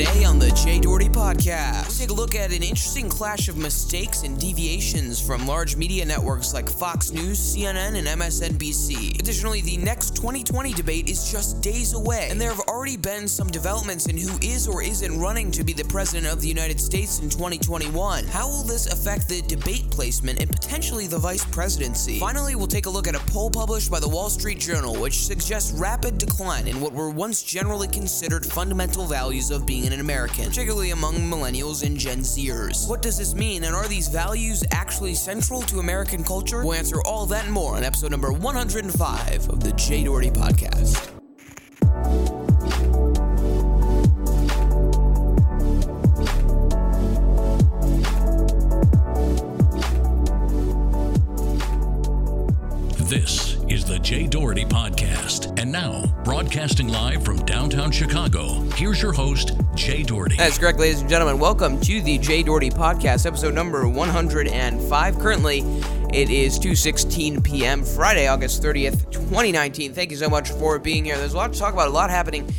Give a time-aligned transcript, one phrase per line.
[0.00, 3.58] Today on the Jay Doherty Podcast, we take a look at an interesting clash of
[3.58, 9.20] mistakes and deviations from large media networks like Fox News, CNN, and MSNBC.
[9.20, 13.48] Additionally, the next 2020 debate is just days away, and there have already been some
[13.48, 17.18] developments in who is or isn't running to be the President of the United States
[17.18, 18.24] in 2021.
[18.24, 22.18] How will this affect the debate placement and potentially the vice presidency?
[22.18, 25.26] Finally, we'll take a look at a poll published by the Wall Street Journal, which
[25.26, 30.46] suggests rapid decline in what were once generally considered fundamental values of being an American,
[30.46, 32.88] particularly among millennials and Gen Zers.
[32.88, 36.64] What does this mean, and are these values actually central to American culture?
[36.64, 41.09] We'll answer all that and more on episode number 105 of the Jay Doherty Podcast.
[56.40, 60.38] Broadcasting live from downtown Chicago, here's your host, Jay Doherty.
[60.38, 61.38] That's correct, ladies and gentlemen.
[61.38, 65.18] Welcome to the Jay Doherty Podcast, episode number 105.
[65.18, 65.58] Currently,
[66.14, 67.84] it is 2:16 p.m.
[67.84, 69.92] Friday, August 30th, 2019.
[69.92, 71.18] Thank you so much for being here.
[71.18, 72.50] There's a lot to talk about, a lot happening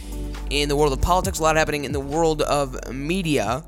[0.51, 3.63] in the world of politics, a lot happening in the world of media.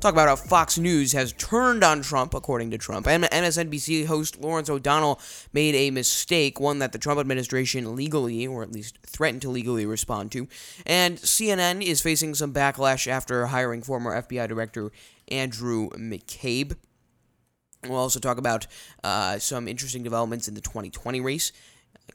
[0.00, 3.08] Talk about how Fox News has turned on Trump, according to Trump.
[3.08, 5.20] And MSNBC host Lawrence O'Donnell
[5.52, 9.86] made a mistake, one that the Trump administration legally, or at least threatened to legally
[9.86, 10.46] respond to.
[10.86, 14.92] And CNN is facing some backlash after hiring former FBI Director
[15.26, 16.76] Andrew McCabe.
[17.82, 18.68] We'll also talk about
[19.02, 21.50] uh, some interesting developments in the 2020 race.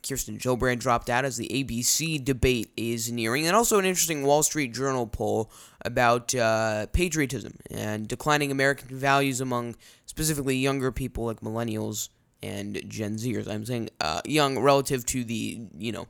[0.01, 4.43] Kirsten Gillibrand dropped out as the ABC debate is nearing, and also an interesting Wall
[4.43, 5.51] Street Journal poll
[5.85, 12.09] about uh, patriotism and declining American values among specifically younger people like millennials
[12.41, 13.47] and Gen Zers.
[13.47, 16.07] I'm saying uh, young relative to the you know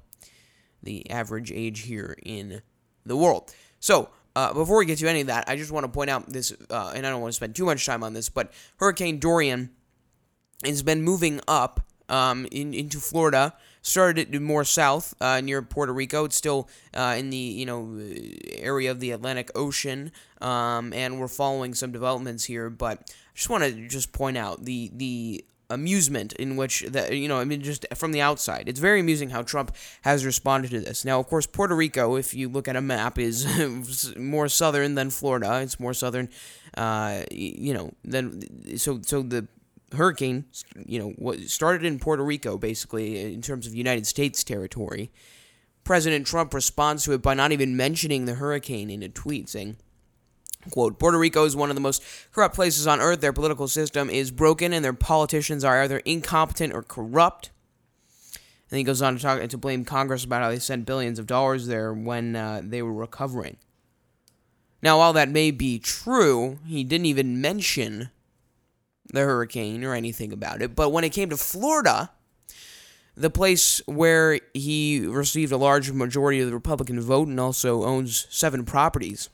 [0.81, 2.61] the average age here in
[3.05, 3.53] the world.
[3.79, 4.09] So.
[4.35, 6.51] Uh, before we get to any of that, I just want to point out this,
[6.71, 9.69] uh, and I don't want to spend too much time on this, but Hurricane Dorian
[10.65, 13.53] has been moving up um, in, into Florida.
[13.85, 16.23] Started more south uh, near Puerto Rico.
[16.23, 17.99] It's still uh, in the you know
[18.57, 20.11] area of the Atlantic Ocean,
[20.41, 22.69] um, and we're following some developments here.
[22.69, 27.27] But I just want to just point out the the amusement in which that you
[27.27, 30.79] know I mean just from the outside it's very amusing how Trump has responded to
[30.79, 33.47] this now of course Puerto Rico if you look at a map is
[34.17, 36.29] more southern than Florida it's more southern
[36.77, 39.47] uh, you know than so so the
[39.93, 40.45] hurricane,
[40.85, 45.11] you know, started in Puerto Rico, basically, in terms of United States territory.
[45.83, 49.77] President Trump responds to it by not even mentioning the hurricane in a tweet, saying,
[50.71, 53.21] quote, Puerto Rico is one of the most corrupt places on earth.
[53.21, 57.51] Their political system is broken, and their politicians are either incompetent or corrupt.
[58.71, 61.27] And he goes on to talk to blame Congress about how they sent billions of
[61.27, 63.57] dollars there when uh, they were recovering.
[64.81, 68.09] Now, while that may be true, he didn't even mention
[69.12, 70.75] the hurricane or anything about it.
[70.75, 72.12] But when it came to Florida,
[73.16, 78.28] the place where he received a large majority of the Republican vote and also owns
[78.30, 79.30] seven properties,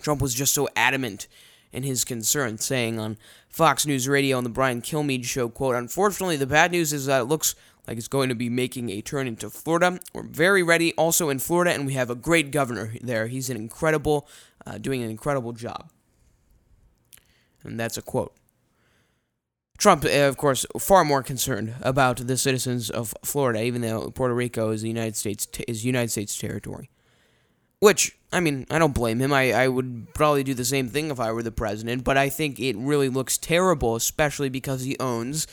[0.00, 1.26] Trump was just so adamant
[1.72, 3.18] in his concern, saying on
[3.48, 7.22] Fox News Radio on the Brian Kilmeade show, quote, Unfortunately, the bad news is that
[7.22, 7.54] it looks
[7.86, 9.98] like it's going to be making a turn into Florida.
[10.12, 13.26] We're very ready also in Florida, and we have a great governor there.
[13.26, 14.28] He's an incredible,
[14.66, 15.90] uh, doing an incredible job.
[17.64, 18.34] And that's a quote.
[19.78, 24.34] Trump, uh, of course, far more concerned about the citizens of Florida, even though Puerto
[24.34, 26.90] Rico is the United States is United States territory.
[27.80, 29.32] Which, I mean, I don't blame him.
[29.32, 32.28] I, I would probably do the same thing if I were the president, but I
[32.28, 35.46] think it really looks terrible, especially because he owns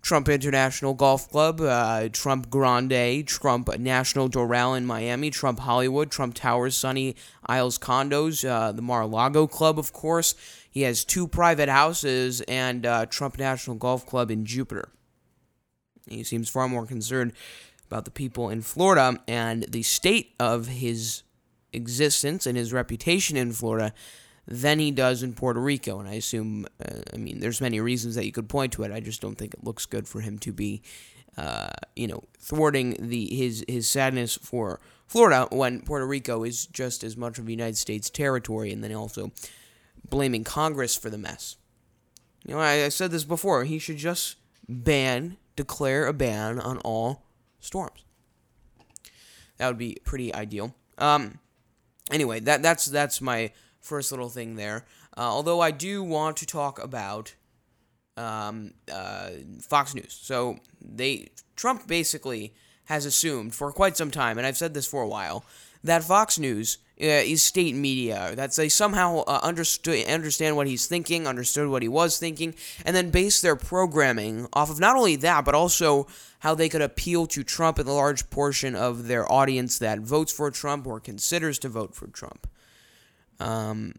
[0.00, 6.34] Trump International Golf Club, uh, Trump Grande, Trump National Doral in Miami, Trump Hollywood, Trump
[6.34, 10.34] Towers, Sunny Isles Condos, uh, the Mar-a-Lago Club, of course.
[10.76, 14.90] He has two private houses and uh, Trump National Golf Club in Jupiter.
[16.06, 17.32] He seems far more concerned
[17.86, 21.22] about the people in Florida and the state of his
[21.72, 23.94] existence and his reputation in Florida
[24.46, 25.98] than he does in Puerto Rico.
[25.98, 28.92] And I assume, uh, I mean, there's many reasons that you could point to it.
[28.92, 30.82] I just don't think it looks good for him to be,
[31.38, 37.02] uh, you know, thwarting the his his sadness for Florida when Puerto Rico is just
[37.02, 39.32] as much of the United States territory, and then also
[40.08, 41.56] blaming Congress for the mess.
[42.44, 43.64] You know, I, I said this before.
[43.64, 44.36] He should just
[44.68, 47.24] ban, declare a ban on all
[47.60, 48.04] storms.
[49.58, 50.74] That would be pretty ideal.
[50.98, 51.38] Um,
[52.12, 54.84] anyway, that that's that's my first little thing there.
[55.16, 57.34] Uh, although I do want to talk about
[58.16, 59.30] um, uh,
[59.62, 60.18] Fox News.
[60.20, 62.54] So they Trump basically
[62.86, 65.44] has assumed for quite some time, and I've said this for a while,
[65.84, 68.32] that Fox News uh, is state media.
[68.34, 72.54] That they somehow uh, understood, understand what he's thinking, understood what he was thinking,
[72.84, 76.06] and then base their programming off of not only that, but also
[76.40, 80.32] how they could appeal to Trump and the large portion of their audience that votes
[80.32, 82.48] for Trump or considers to vote for Trump.
[83.38, 83.94] Um,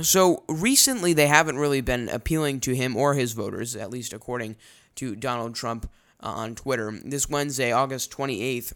[0.00, 4.56] so recently, they haven't really been appealing to him or his voters, at least according
[4.96, 5.90] to Donald Trump
[6.22, 6.92] uh, on Twitter.
[7.04, 8.72] This Wednesday, August 28th,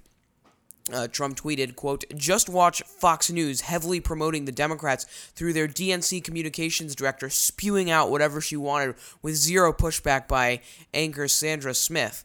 [0.93, 5.05] uh, Trump tweeted, quote, just watch Fox News heavily promoting the Democrats
[5.35, 10.61] through their DNC communications director spewing out whatever she wanted with zero pushback by
[10.93, 12.25] anchor Sandra Smith.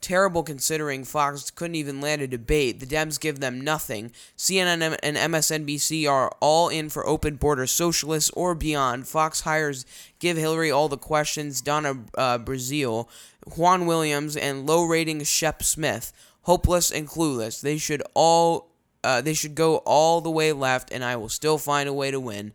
[0.00, 2.80] Terrible considering Fox couldn't even land a debate.
[2.80, 4.12] The Dems give them nothing.
[4.36, 9.08] CNN and MSNBC are all in for open border socialists or beyond.
[9.08, 9.84] Fox hires
[10.18, 13.08] give Hillary all the questions, Donna uh, Brazile,
[13.56, 16.12] Juan Williams, and low rating Shep Smith
[16.46, 17.60] hopeless and clueless.
[17.60, 18.70] They should all
[19.04, 22.10] uh, they should go all the way left, and I will still find a way
[22.10, 22.52] to win.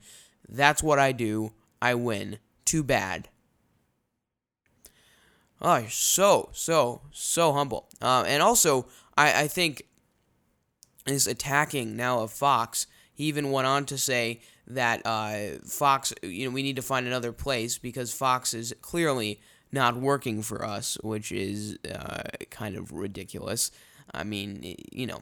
[0.50, 1.54] That's what I do.
[1.82, 2.40] I win.
[2.66, 3.30] Too bad.
[5.62, 7.88] Oh, so so so humble.
[8.02, 9.84] Uh, and also, I I think
[11.06, 12.88] is attacking now of Fox.
[13.13, 17.06] He even went on to say that uh, Fox, you know, we need to find
[17.06, 19.42] another place because Fox is clearly
[19.72, 23.72] not working for us, which is uh, kind of ridiculous.
[24.13, 25.22] I mean, you know,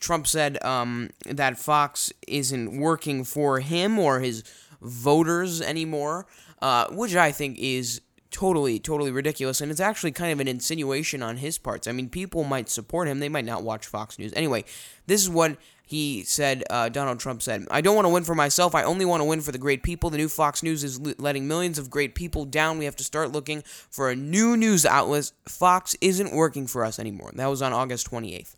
[0.00, 4.44] Trump said um, that Fox isn't working for him or his
[4.80, 6.26] voters anymore,
[6.60, 8.00] uh, which I think is
[8.42, 9.60] totally, totally ridiculous.
[9.60, 11.86] And it's actually kind of an insinuation on his parts.
[11.86, 14.32] I mean, people might support him, they might not watch Fox News.
[14.34, 14.64] Anyway,
[15.06, 18.34] this is what he said, uh, Donald Trump said, I don't want to win for
[18.34, 18.74] myself.
[18.74, 20.10] I only want to win for the great people.
[20.10, 22.78] The new Fox News is letting millions of great people down.
[22.78, 25.30] We have to start looking for a new news outlet.
[25.46, 27.30] Fox isn't working for us anymore.
[27.34, 28.56] That was on August 28th.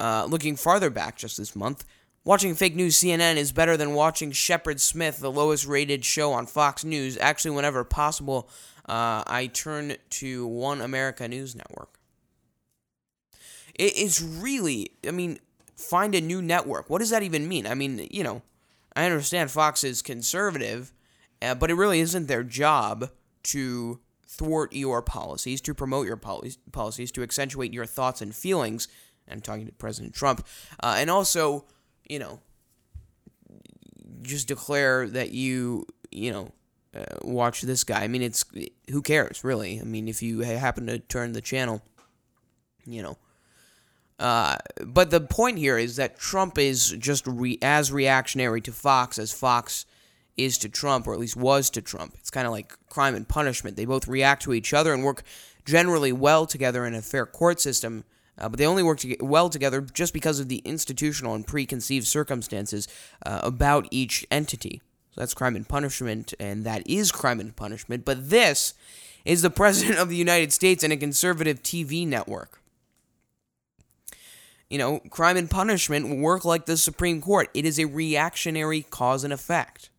[0.00, 1.84] Uh, looking farther back just this month,
[2.24, 6.46] watching fake news CNN is better than watching Shepard Smith, the lowest rated show on
[6.46, 7.16] Fox News.
[7.18, 8.48] Actually, whenever possible,
[8.88, 11.98] uh, I turn to One America News Network.
[13.74, 15.38] It is really, I mean,
[15.76, 16.90] find a new network.
[16.90, 17.66] What does that even mean?
[17.66, 18.42] I mean, you know,
[18.94, 20.92] I understand Fox is conservative,
[21.40, 23.10] uh, but it really isn't their job
[23.44, 28.88] to thwart your policies, to promote your poli- policies, to accentuate your thoughts and feelings.
[29.30, 30.46] I'm talking to President Trump.
[30.82, 31.64] Uh, and also,
[32.10, 32.40] you know,
[34.22, 36.52] just declare that you, you know,
[36.94, 38.02] uh, watch this guy.
[38.02, 38.44] I mean, it's
[38.90, 39.80] who cares, really?
[39.80, 41.82] I mean, if you happen to turn the channel,
[42.84, 43.16] you know,
[44.18, 49.16] uh, but the point here is that Trump is just re- as reactionary to Fox
[49.16, 49.86] as Fox
[50.36, 52.16] is to Trump, or at least was to Trump.
[52.18, 53.76] It's kind of like crime and punishment.
[53.76, 55.22] They both react to each other and work
[55.64, 58.04] generally well together in a fair court system,
[58.40, 62.06] uh, but they only work to well together just because of the institutional and preconceived
[62.06, 62.88] circumstances
[63.26, 64.80] uh, about each entity.
[65.12, 68.04] So that's crime and punishment, and that is crime and punishment.
[68.04, 68.74] But this
[69.24, 72.60] is the President of the United States and a conservative TV network
[74.70, 77.50] you know, crime and punishment work like the Supreme Court.
[77.52, 79.90] It is a reactionary cause and effect.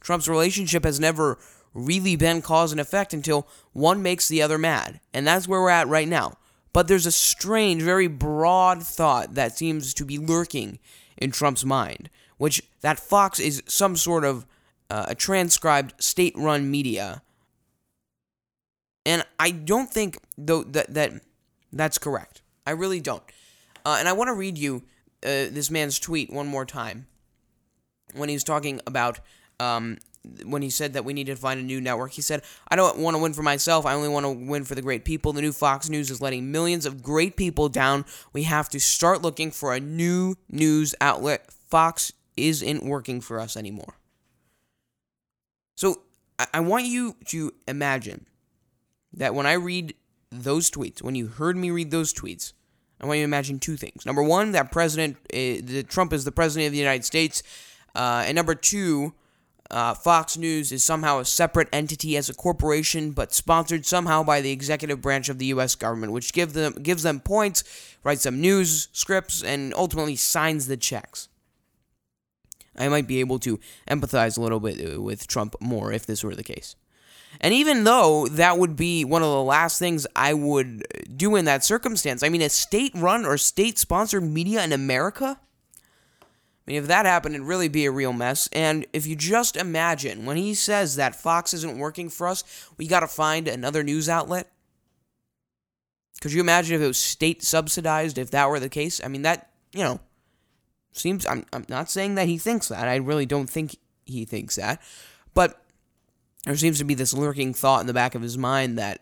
[0.00, 1.38] Trump's relationship has never
[1.72, 5.00] really been cause and effect until one makes the other mad.
[5.14, 6.34] And that's where we're at right now.
[6.72, 10.78] But there's a strange, very broad thought that seems to be lurking
[11.18, 14.46] in Trump's mind, which that Fox is some sort of
[14.90, 17.22] uh, a transcribed state run media.
[19.04, 21.12] And I don't think though that, that
[21.72, 22.42] that's correct.
[22.66, 23.22] I really don't.
[23.84, 24.82] Uh, and I want to read you
[25.24, 27.06] uh, this man's tweet one more time
[28.14, 29.20] when he was talking about
[29.58, 29.98] um,
[30.44, 32.12] when he said that we need to find a new network.
[32.12, 33.86] He said, I don't want to win for myself.
[33.86, 35.32] I only want to win for the great people.
[35.32, 38.04] The new Fox News is letting millions of great people down.
[38.32, 41.50] We have to start looking for a new news outlet.
[41.50, 43.96] Fox isn't working for us anymore.
[45.74, 46.02] So
[46.38, 48.26] I, I want you to imagine
[49.14, 49.94] that when I read
[50.30, 52.52] those tweets, when you heard me read those tweets,
[53.00, 54.06] I want you to imagine two things.
[54.06, 57.42] Number one, that President uh, Trump is the president of the United States,
[57.94, 59.12] uh, and number two,
[59.72, 64.40] uh, Fox News is somehow a separate entity as a corporation, but sponsored somehow by
[64.40, 65.74] the executive branch of the U.S.
[65.74, 67.64] government, which give them gives them points,
[68.04, 71.28] writes them news scripts, and ultimately signs the checks.
[72.76, 76.22] I might be able to empathize a little bit uh, with Trump more if this
[76.22, 76.76] were the case.
[77.40, 80.84] And even though that would be one of the last things I would
[81.16, 85.40] do in that circumstance, I mean, a state run or state sponsored media in America?
[86.66, 88.48] I mean, if that happened, it'd really be a real mess.
[88.52, 92.44] And if you just imagine when he says that Fox isn't working for us,
[92.78, 94.50] we got to find another news outlet.
[96.20, 99.00] Could you imagine if it was state subsidized, if that were the case?
[99.02, 100.00] I mean, that, you know,
[100.92, 102.86] Seems I'm I'm not saying that he thinks that.
[102.86, 104.82] I really don't think he thinks that,
[105.32, 105.64] but
[106.44, 109.00] there seems to be this lurking thought in the back of his mind that.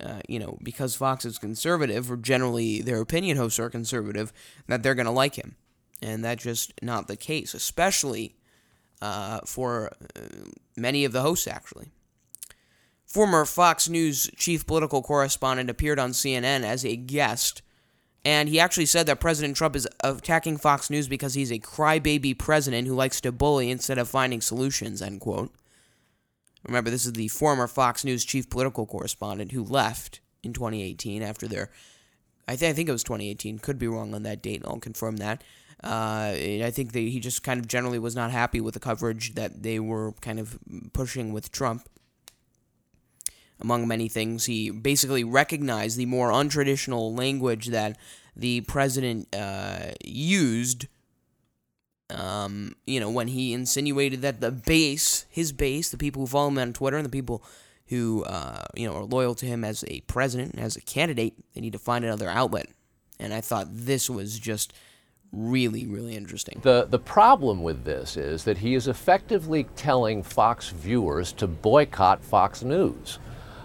[0.00, 4.32] Uh, you know, because Fox is conservative, or generally their opinion hosts are conservative,
[4.68, 5.56] that they're going to like him.
[6.00, 8.36] And that's just not the case, especially
[9.02, 10.20] uh, for uh,
[10.76, 11.88] many of the hosts, actually.
[13.04, 17.62] Former Fox News chief political correspondent appeared on CNN as a guest,
[18.24, 22.38] and he actually said that President Trump is attacking Fox News because he's a crybaby
[22.38, 25.54] president who likes to bully instead of finding solutions, end quote.
[26.66, 31.48] Remember, this is the former Fox News chief political correspondent who left in 2018 after
[31.48, 31.70] their,
[32.46, 35.16] I, th- I think it was 2018, could be wrong on that date, I'll confirm
[35.16, 35.42] that.
[35.82, 39.34] Uh, I think that he just kind of generally was not happy with the coverage
[39.34, 40.58] that they were kind of
[40.92, 41.88] pushing with Trump
[43.60, 44.46] among many things.
[44.46, 47.96] He basically recognized the more untraditional language that
[48.34, 50.86] the president uh, used.
[52.10, 56.48] Um, you know, when he insinuated that the base, his base, the people who follow
[56.48, 57.44] him on Twitter and the people
[57.88, 61.60] who, uh, you know, are loyal to him as a president, as a candidate, they
[61.60, 62.66] need to find another outlet.
[63.18, 64.72] And I thought this was just
[65.32, 66.60] really, really interesting.
[66.62, 72.24] The, the problem with this is that he is effectively telling Fox viewers to boycott
[72.24, 73.18] Fox News.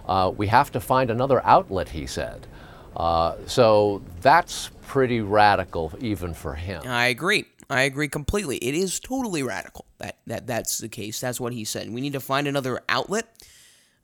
[0.08, 2.48] Uh, we have to find another outlet, he said.
[2.96, 6.84] Uh, so that's pretty radical, even for him.
[6.86, 7.46] I agree.
[7.70, 8.58] I agree completely.
[8.58, 11.20] It is totally radical that, that that's the case.
[11.20, 11.90] That's what he said.
[11.92, 13.28] We need to find another outlet.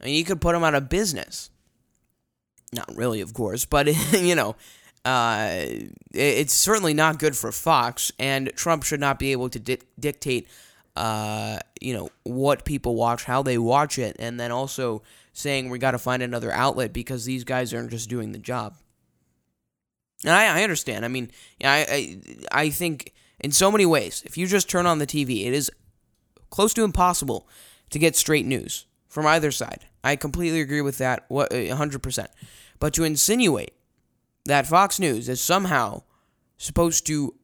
[0.02, 1.52] I mean, you could put him out of business.
[2.74, 4.56] Not really, of course, but you know,
[5.06, 5.66] uh,
[6.14, 10.48] it's certainly not good for Fox, and Trump should not be able to di- dictate,
[10.96, 15.02] uh, you know, what people watch, how they watch it, and then also
[15.34, 18.76] saying we got to find another outlet because these guys aren't just doing the job.
[20.24, 21.06] And I, I understand.
[21.06, 21.32] I mean,
[21.64, 22.20] I,
[22.52, 25.54] I I think in so many ways, if you just turn on the TV, it
[25.54, 25.72] is
[26.50, 27.48] close to impossible
[27.90, 29.86] to get straight news from either side.
[30.04, 32.28] I completely agree with that, what 100%.
[32.80, 33.74] But to insinuate
[34.50, 36.04] that Fox News is somehow
[36.58, 37.36] supposed to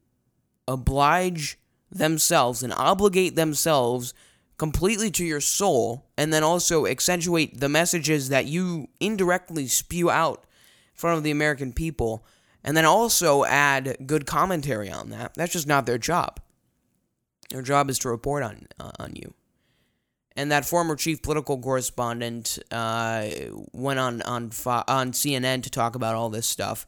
[0.68, 1.58] oblige
[1.92, 4.14] themselves and obligate themselves
[4.58, 10.46] completely to your soul and then also accentuate the messages that you indirectly spew out
[10.94, 12.26] in front of the American people
[12.64, 15.34] and then also add good commentary on that.
[15.36, 16.40] That's just not their job.
[17.52, 19.34] Their job is to report on uh, on you.
[20.36, 23.28] And that former chief political correspondent uh,
[23.72, 24.52] went on on
[24.88, 26.86] on CNN to talk about all this stuff.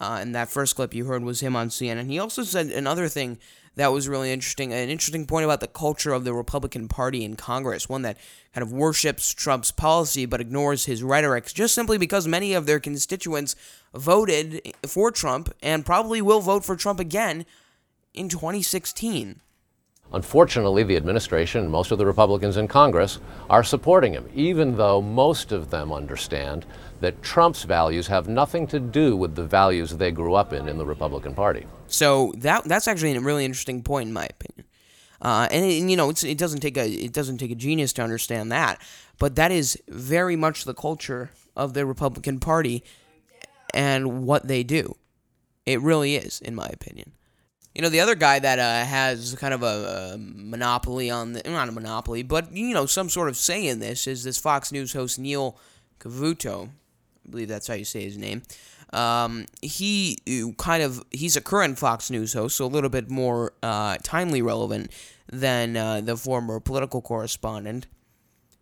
[0.00, 2.06] Uh, and that first clip you heard was him on CNN.
[2.06, 3.38] He also said another thing
[3.76, 4.72] that was really interesting.
[4.72, 8.18] An interesting point about the culture of the Republican Party in Congress, one that
[8.54, 12.80] kind of worships Trump's policy but ignores his rhetoric, just simply because many of their
[12.80, 13.54] constituents
[13.94, 17.44] voted for Trump and probably will vote for Trump again
[18.14, 19.40] in 2016.
[20.12, 23.18] Unfortunately, the administration and most of the Republicans in Congress
[23.50, 26.64] are supporting him, even though most of them understand
[27.00, 30.78] that Trump's values have nothing to do with the values they grew up in in
[30.78, 31.66] the Republican Party.
[31.88, 34.66] So that that's actually a really interesting point, in my opinion.
[35.20, 38.02] Uh, and, and, you know, it doesn't take a it doesn't take a genius to
[38.02, 38.80] understand that,
[39.18, 42.84] but that is very much the culture of the Republican Party
[43.74, 44.96] and what they do.
[45.64, 47.12] It really is, in my opinion.
[47.76, 51.42] You know, the other guy that uh, has kind of a, a, monopoly on the
[51.44, 54.72] not a monopoly, but you know, some sort of say in this is this Fox
[54.72, 55.58] News host Neil
[56.00, 56.68] Cavuto.
[56.68, 58.40] I believe that's how you say his name.
[58.94, 63.10] Um, he uh, kind of he's a current Fox News host, so a little bit
[63.10, 64.90] more uh, timely relevant
[65.30, 67.88] than uh, the former political correspondent.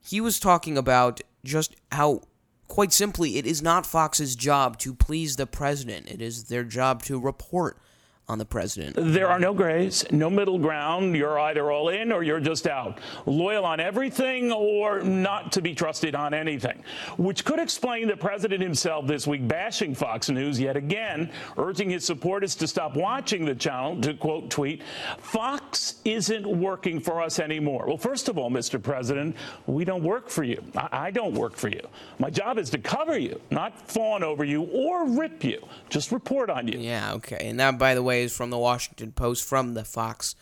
[0.03, 2.23] He was talking about just how,
[2.67, 6.11] quite simply, it is not Fox's job to please the president.
[6.11, 7.79] It is their job to report
[8.27, 8.97] on the president.
[8.99, 11.15] There are no grays, no middle ground.
[11.15, 12.99] You're either all in or you're just out.
[13.27, 16.83] Loyal on everything or not to be trusted on anything.
[17.19, 22.05] Which could explain the president himself this week bashing Fox News yet again, urging his
[22.05, 24.83] supporters to stop watching the channel, to quote tweet,
[25.19, 27.85] Fox isn't working for us anymore.
[27.87, 28.83] Well, first of all, Mr.
[28.83, 30.63] President, we don't work for you.
[30.75, 31.87] I, I don't work for you.
[32.19, 35.63] My job is to cover you, not fawn over you or rip you.
[35.91, 36.79] Just report on you.
[36.79, 37.49] Yeah, okay.
[37.49, 40.35] And that, by the way, from the Washington Post from the Fox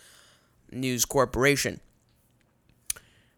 [0.71, 1.81] News Corporation.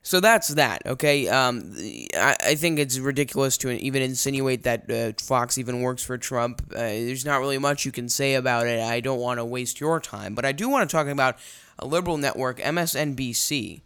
[0.03, 1.29] So that's that, okay?
[1.29, 1.75] Um,
[2.14, 6.61] I, I think it's ridiculous to even insinuate that uh, Fox even works for Trump.
[6.73, 8.81] Uh, there's not really much you can say about it.
[8.81, 11.38] I don't want to waste your time, but I do want to talk about
[11.79, 13.81] a liberal network, MSNBC.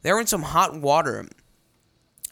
[0.00, 1.26] They're in some hot water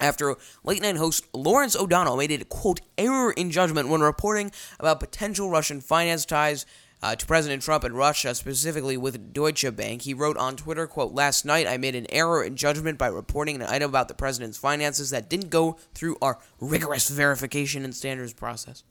[0.00, 4.98] after late night host Lawrence O'Donnell made a quote error in judgment when reporting about
[4.98, 6.64] potential Russian finance ties
[7.02, 10.02] uh, to President Trump and Russia, specifically with Deutsche Bank.
[10.02, 13.56] He wrote on Twitter, quote, Last night I made an error in judgment by reporting
[13.56, 18.32] an item about the president's finances that didn't go through our rigorous verification and standards
[18.32, 18.82] process.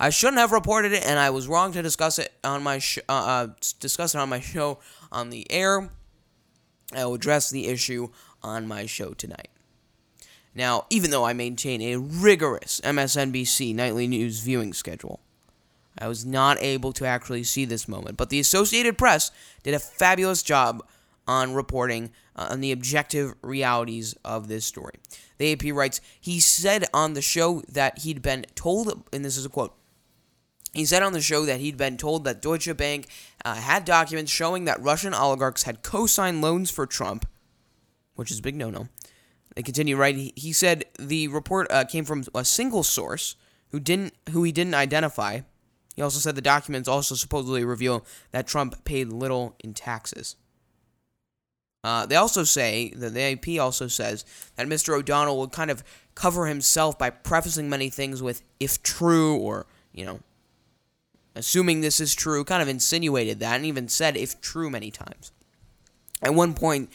[0.00, 2.98] I shouldn't have reported it, and I was wrong to discuss it on my sh-
[3.08, 3.48] uh, uh,
[3.80, 4.78] discuss it on my show
[5.10, 5.90] on the air.
[6.94, 8.08] I will address the issue
[8.42, 9.48] on my show tonight.
[10.54, 15.20] Now, even though I maintain a rigorous MSNBC nightly news viewing schedule,
[15.98, 18.16] I was not able to actually see this moment.
[18.16, 19.30] But the Associated Press
[19.62, 20.86] did a fabulous job
[21.26, 24.94] on reporting uh, on the objective realities of this story.
[25.38, 29.46] The AP writes, he said on the show that he'd been told, and this is
[29.46, 29.74] a quote,
[30.72, 33.08] he said on the show that he'd been told that Deutsche Bank
[33.44, 37.26] uh, had documents showing that Russian oligarchs had co signed loans for Trump,
[38.14, 38.88] which is big no no.
[39.54, 40.16] They continue, right?
[40.16, 43.36] He, he said the report uh, came from a single source
[43.70, 45.40] who didn't who he didn't identify.
[45.94, 50.36] He also said the documents also supposedly reveal that Trump paid little in taxes.
[51.84, 54.24] Uh, they also say that the AP also says
[54.56, 54.96] that Mr.
[54.96, 55.82] O'Donnell would kind of
[56.14, 60.20] cover himself by prefacing many things with "if true" or you know
[61.34, 65.32] assuming this is true, kind of insinuated that and even said if true many times.
[66.22, 66.90] At one point,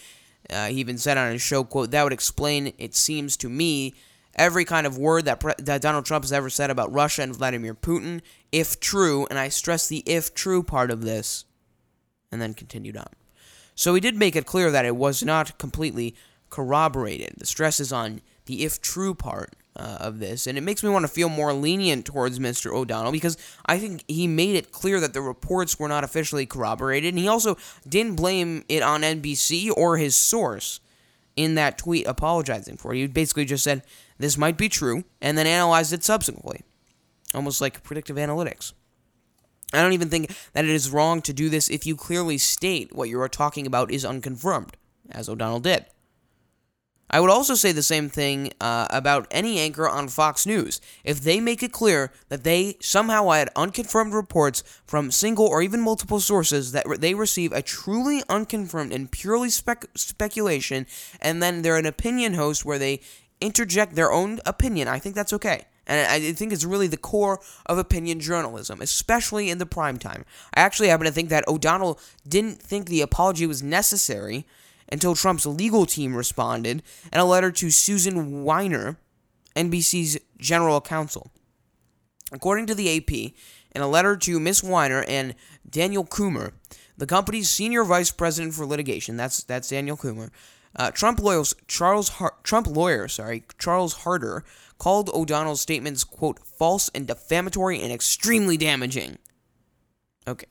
[0.50, 3.94] uh, he even said on his show, quote, that would explain, it seems to me,
[4.36, 7.36] every kind of word that, pre- that Donald Trump has ever said about Russia and
[7.36, 11.46] Vladimir Putin, if true, and I stress the if true part of this,
[12.32, 13.10] and then continued on.
[13.76, 16.16] So he did make it clear that it was not completely
[16.50, 17.36] corroborated.
[17.38, 20.90] The stress is on the if true part uh, of this, and it makes me
[20.90, 22.74] want to feel more lenient towards Mr.
[22.74, 27.14] O'Donnell because I think he made it clear that the reports were not officially corroborated,
[27.14, 30.80] and he also didn't blame it on NBC or his source
[31.36, 32.98] in that tweet apologizing for it.
[32.98, 33.84] He basically just said
[34.18, 36.64] this might be true, and then analyzed it subsequently,
[37.34, 38.74] almost like predictive analytics.
[39.74, 42.96] I don't even think that it is wrong to do this if you clearly state
[42.96, 44.78] what you are talking about is unconfirmed,
[45.12, 45.86] as O'Donnell did.
[47.10, 50.82] I would also say the same thing uh, about any anchor on Fox News.
[51.06, 55.80] If they make it clear that they somehow had unconfirmed reports from single or even
[55.80, 60.86] multiple sources that they receive a truly unconfirmed and purely spec- speculation,
[61.22, 63.00] and then they're an opinion host where they
[63.40, 65.66] interject their own opinion, I think that's okay.
[65.88, 70.26] And I think it's really the core of opinion journalism, especially in the prime time.
[70.54, 74.46] I actually happen to think that O'Donnell didn't think the apology was necessary
[74.92, 78.98] until Trump's legal team responded in a letter to Susan Weiner,
[79.56, 81.32] NBC's general counsel.
[82.32, 83.34] According to the AP,
[83.74, 85.36] in a letter to Miss Weiner and
[85.70, 86.52] Daniel Kummer,
[86.98, 90.32] the company's senior vice president for litigation, that's that's Daniel Kummer,
[90.76, 94.44] uh, Trump lawyers Charles Har- Trump lawyer, sorry, Charles Harder
[94.78, 99.18] called O'Donnell's statements quote false and defamatory and extremely damaging.
[100.28, 100.48] Okay,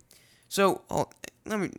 [0.49, 1.05] so uh,
[1.45, 1.71] let me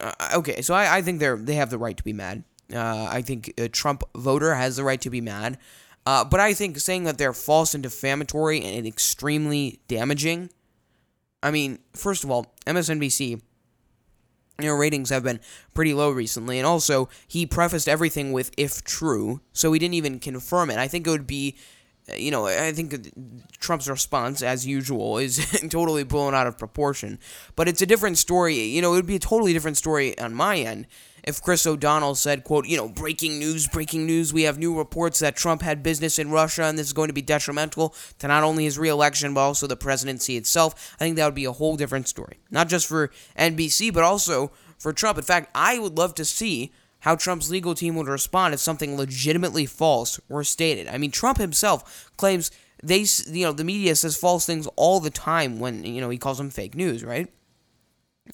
[0.00, 2.44] uh, okay, so I, I think they're they have the right to be mad.
[2.72, 5.58] Uh, I think a Trump voter has the right to be mad.
[6.04, 10.50] Uh, but I think saying that they're false and defamatory and extremely damaging.
[11.42, 13.40] I mean, first of all, MSNBC,
[14.60, 15.40] know, ratings have been
[15.74, 20.18] pretty low recently, and also he prefaced everything with "if true," so he didn't even
[20.18, 20.78] confirm it.
[20.78, 21.56] I think it would be
[22.14, 23.12] you know, I think
[23.58, 25.38] Trump's response, as usual, is
[25.70, 27.18] totally blown out of proportion.
[27.56, 28.54] But it's a different story.
[28.54, 30.86] You know, it would be a totally different story on my end
[31.26, 35.18] if Chris O'Donnell said, quote, you know, breaking news, breaking news, we have new reports
[35.18, 38.44] that Trump had business in Russia and this is going to be detrimental to not
[38.44, 40.94] only his reelection but also the presidency itself.
[40.94, 42.38] I think that would be a whole different story.
[42.50, 45.18] Not just for NBC, but also for Trump.
[45.18, 46.72] In fact, I would love to see
[47.06, 50.88] how Trump's legal team would respond if something legitimately false were stated.
[50.88, 52.50] I mean, Trump himself claims
[52.82, 56.18] they, you know, the media says false things all the time when, you know, he
[56.18, 57.32] calls them fake news, right?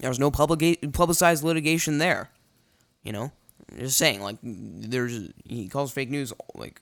[0.00, 2.30] There's no public publicized litigation there,
[3.02, 3.32] you know.
[3.78, 6.80] Just saying, like, there's he calls fake news like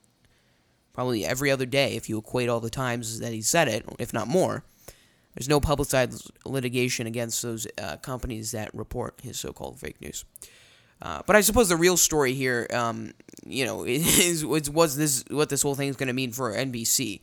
[0.92, 4.12] probably every other day if you equate all the times that he said it, if
[4.12, 4.62] not more.
[5.34, 10.24] There's no publicized litigation against those uh, companies that report his so-called fake news.
[11.02, 13.12] Uh, but I suppose the real story here, um,
[13.46, 16.52] you know, is, is was this what this whole thing is going to mean for
[16.52, 17.20] NBC.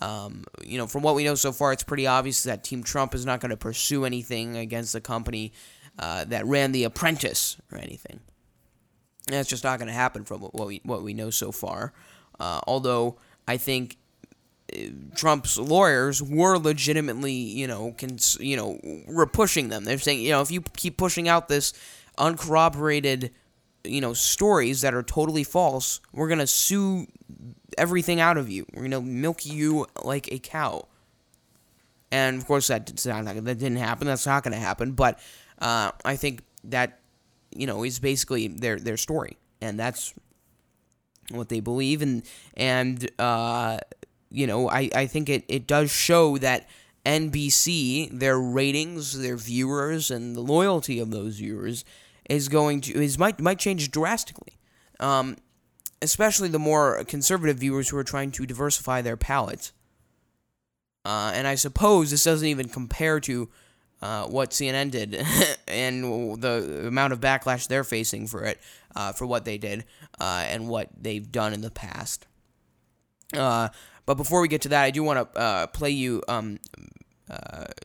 [0.00, 3.14] Um, you know, from what we know so far, it's pretty obvious that Team Trump
[3.14, 5.52] is not going to pursue anything against the company
[5.98, 8.20] uh, that ran The Apprentice or anything.
[9.26, 11.92] That's just not going to happen from what we what we know so far.
[12.38, 13.96] Uh, although I think
[14.72, 14.82] uh,
[15.16, 19.84] Trump's lawyers were legitimately, you know, cons- you know, were pushing them.
[19.84, 21.72] They're saying, you know, if you keep pushing out this
[22.18, 23.32] uncorroborated,
[23.84, 27.06] you know, stories that are totally false, we're going to sue
[27.76, 28.66] everything out of you.
[28.72, 30.88] We're going to milk you like a cow.
[32.10, 34.06] And of course, that, that didn't happen.
[34.06, 34.92] That's not going to happen.
[34.92, 35.18] But
[35.58, 37.00] uh, I think that,
[37.54, 39.36] you know, is basically their, their story.
[39.60, 40.14] And that's
[41.30, 42.02] what they believe.
[42.02, 42.22] And,
[42.56, 43.78] and uh,
[44.30, 46.68] you know, I, I think it, it does show that
[47.04, 51.84] NBC, their ratings, their viewers, and the loyalty of those viewers
[52.28, 54.58] is going to is might might change drastically.
[55.00, 55.36] Um,
[56.02, 59.72] especially the more conservative viewers who are trying to diversify their palates.
[61.04, 63.48] Uh, and I suppose this doesn't even compare to
[64.00, 65.14] uh, what CNN did
[65.68, 68.60] and the amount of backlash they're facing for it,
[68.94, 69.84] uh, for what they did,
[70.20, 72.26] uh, and what they've done in the past.
[73.34, 73.68] Uh,
[74.06, 76.58] but before we get to that, I do want to uh, play you um,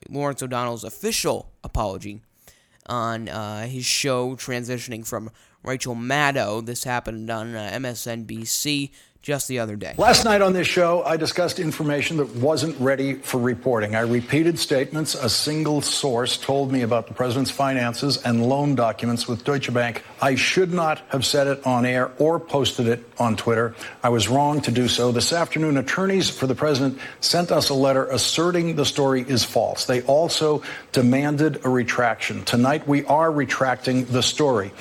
[0.09, 2.21] Lawrence O'Donnell's official apology
[2.87, 3.27] on
[3.67, 5.31] his show transitioning from
[5.63, 6.65] Rachel Maddow.
[6.65, 8.91] This happened on uh, MSNBC
[9.23, 9.95] just the other day.
[9.97, 13.95] Last night on this show, I discussed information that wasn't ready for reporting.
[13.95, 19.25] I repeated statements a single source told me about the president's finances and loan documents
[19.25, 20.03] with Deutsche Bank.
[20.21, 23.75] I should not have said it on air or posted it on Twitter.
[24.03, 25.13] I was wrong to do so.
[25.13, 29.85] This afternoon, attorneys for the president sent us a letter asserting the story is false.
[29.85, 32.43] They also demanded a retraction.
[32.43, 34.73] Tonight, we are retracting the story.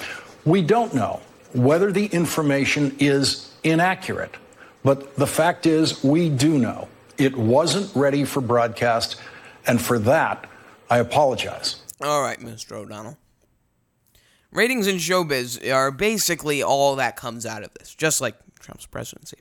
[0.44, 1.20] We don't know
[1.52, 4.34] whether the information is inaccurate,
[4.82, 9.20] but the fact is we do know it wasn't ready for broadcast,
[9.66, 10.46] and for that,
[10.90, 11.80] I apologize.
[12.00, 12.72] All right, Mr.
[12.72, 13.18] O'Donnell.
[14.50, 19.38] Ratings in showbiz are basically all that comes out of this, just like Trump's presidency.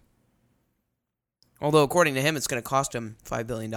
[1.60, 3.72] Although, according to him, it's going to cost him $5 billion.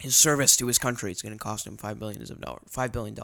[0.00, 2.22] His service to his country is going to cost him $5 billion.
[2.22, 3.16] $5 billion.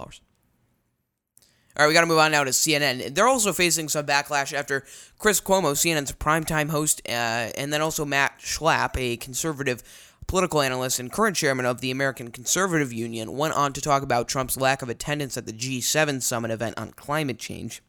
[1.75, 3.15] All right, we got to move on now to CNN.
[3.15, 4.85] They're also facing some backlash after
[5.19, 9.83] Chris Cuomo, CNN's primetime host, uh, and then also Matt Schlapp, a conservative
[10.27, 14.29] political analyst and current chairman of the American Conservative Union, went on to talk about
[14.29, 17.83] Trump's lack of attendance at the G7 summit event on climate change.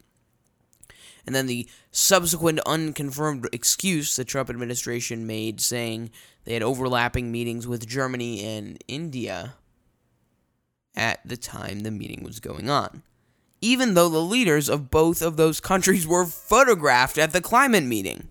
[1.26, 6.10] And then the subsequent unconfirmed excuse the Trump administration made, saying
[6.44, 9.56] they had overlapping meetings with Germany and India
[10.96, 13.02] at the time the meeting was going on
[13.64, 18.28] even though the leaders of both of those countries were photographed at the climate meeting.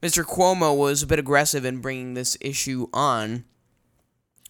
[0.00, 0.24] Mr.
[0.24, 3.44] Cuomo was a bit aggressive in bringing this issue on.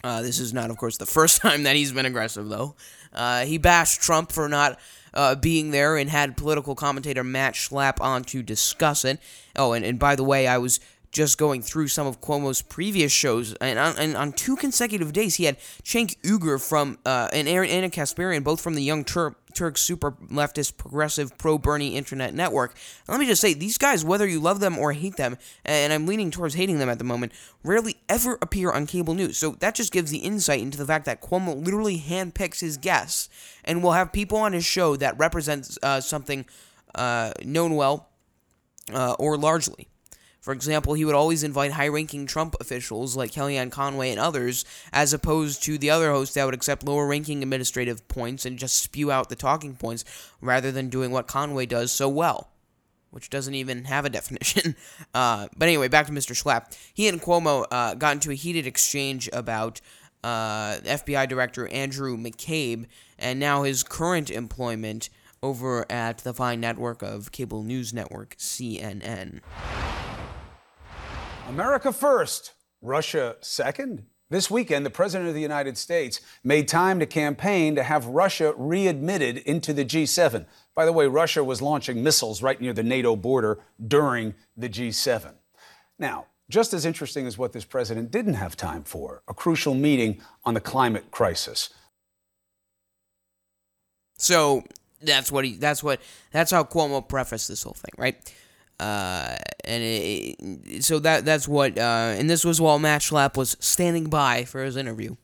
[0.05, 2.77] Uh, this is not, of course, the first time that he's been aggressive, though.
[3.14, 4.79] Uh, he bashed Trump for not
[5.14, 9.19] uh, being there and had political commentator Matt Schlapp on to discuss it.
[9.57, 10.81] Oh, and, and by the way, I was
[11.16, 15.37] just going through some of Cuomo's previous shows, and on, and on two consecutive days,
[15.37, 19.79] he had Cenk Uygur from uh, and Ana Kasparian, both from the Young Turk, Turk
[19.79, 22.76] super leftist progressive pro Bernie internet network.
[23.09, 25.90] And let me just say, these guys, whether you love them or hate them, and
[25.90, 27.33] I'm leaning towards hating them at the moment,
[27.64, 29.38] rarely ever appear on cable news.
[29.38, 33.31] So that just gives the insight into the fact that Cuomo literally handpicks his guests
[33.64, 36.44] and will have people on his show that represents uh, something
[36.94, 38.11] uh, known well
[38.92, 39.88] uh, or largely.
[40.46, 44.64] For example, he would always invite high ranking Trump officials like Kellyanne Conway and others,
[44.92, 48.80] as opposed to the other hosts that would accept lower ranking administrative points and just
[48.80, 50.04] spew out the talking points
[50.40, 52.52] rather than doing what Conway does so well,
[53.11, 54.76] which doesn't even have a definition.
[55.12, 56.40] Uh, but anyway, back to Mr.
[56.40, 56.78] Schlapp.
[56.94, 59.80] He and Cuomo uh, got into a heated exchange about
[60.22, 62.87] uh, FBI Director Andrew McCabe
[63.18, 65.11] and now his current employment
[65.42, 69.40] over at the fine network of cable news network CNN.
[71.48, 74.04] America first, Russia second.
[74.28, 78.52] This weekend, the President of the United States made time to campaign to have Russia
[78.56, 80.46] readmitted into the G7.
[80.74, 85.35] By the way, Russia was launching missiles right near the NATO border during the G7.
[86.00, 90.20] Now, just as interesting as what this president didn't have time for a crucial meeting
[90.44, 91.70] on the climate crisis.
[94.18, 94.64] So
[95.00, 96.00] that's what he that's what
[96.32, 98.35] that's how Cuomo prefaced this whole thing, right?
[98.79, 101.79] Uh, and it, so that that's what.
[101.79, 105.17] Uh, and this was while Matt Schlapp was standing by for his interview.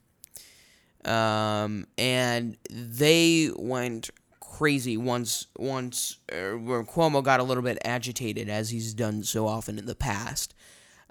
[1.05, 4.11] Um, and they went
[4.41, 9.47] crazy once once uh, where Cuomo got a little bit agitated, as he's done so
[9.47, 10.55] often in the past,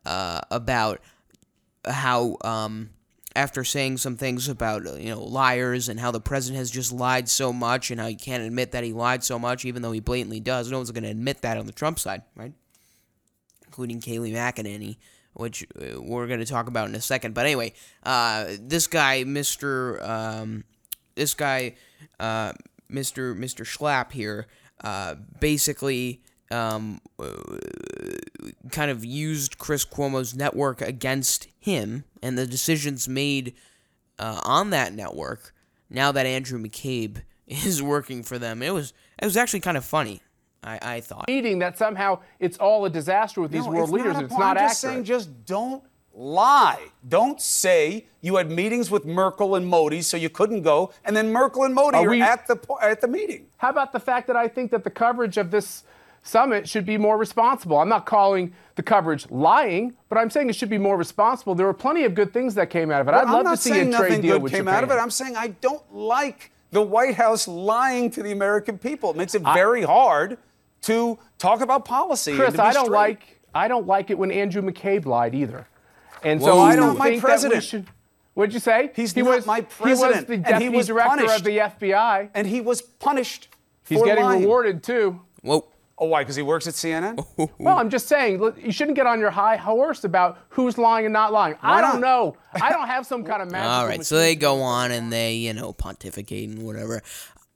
[0.06, 1.02] uh, about
[1.86, 2.92] how um
[3.36, 7.30] after saying some things about you know liars and how the president has just lied
[7.30, 10.00] so much and how he can't admit that he lied so much even though he
[10.00, 10.70] blatantly does.
[10.70, 12.54] No one's going to admit that on the trump side right?
[13.66, 14.98] Including Kayleigh McEnany
[15.34, 17.34] which uh, we're going to talk about in a second.
[17.34, 20.64] But anyway uh, this guy mr um,
[21.16, 21.76] this guy
[22.20, 22.54] uh,
[22.92, 24.48] mr mr schlapp here
[24.84, 27.00] uh, basically um,
[28.72, 33.54] kind of used Chris Cuomo's network against him and the decisions made
[34.20, 35.54] uh, on that network.
[35.90, 39.86] Now that Andrew McCabe is working for them, it was it was actually kind of
[39.86, 40.22] funny.
[40.64, 41.28] I, I thought.
[41.28, 44.14] Meeting that somehow it's all a disaster with these No, world it's leaders.
[44.14, 44.70] Not it's not I'm accurate.
[44.70, 46.80] just saying, just don't lie.
[47.08, 51.32] Don't say you had meetings with Merkel and Modi, so you couldn't go, and then
[51.32, 53.48] Merkel and Modi Are are, we- at the at the meeting.
[53.58, 55.84] How about the fact that I think that the coverage of this
[56.24, 57.80] summit should be more responsible?
[57.80, 61.56] I'm not calling the coverage lying, but I'm saying it should be more responsible.
[61.56, 63.14] There were plenty of good things that came out of it.
[63.14, 64.76] I'd love to see a trade deal good with came Japan.
[64.76, 64.96] out of it.
[64.96, 69.12] I'm saying I don't like the White House lying to the American people.
[69.12, 70.38] It makes it very hard
[70.84, 72.32] to talk about policy.
[72.32, 72.98] and Chris, to be I don't straight.
[72.98, 75.68] like I don't like it when Andrew McCabe lied either.
[76.24, 77.62] And Well, so I he's don't my think that president.
[77.62, 77.88] we should.
[78.34, 78.92] What'd you say?
[78.96, 79.86] He's he not was, my president.
[79.86, 81.38] He was president, the and he deputy was director punished.
[81.38, 82.30] of the FBI.
[82.34, 83.50] And he was punished.
[83.86, 84.42] He's for getting lying.
[84.44, 85.20] rewarded too.
[85.42, 85.66] Whoa.
[86.02, 86.24] Oh, why?
[86.24, 87.24] Because he works at CNN?
[87.60, 91.06] Well, I'm just saying, look, you shouldn't get on your high horse about who's lying
[91.06, 91.56] and not lying.
[91.62, 92.02] I don't not?
[92.02, 92.38] know.
[92.54, 93.70] I don't have some kind of magic.
[93.70, 97.04] All right, so they go on and they, you know, pontificate and whatever.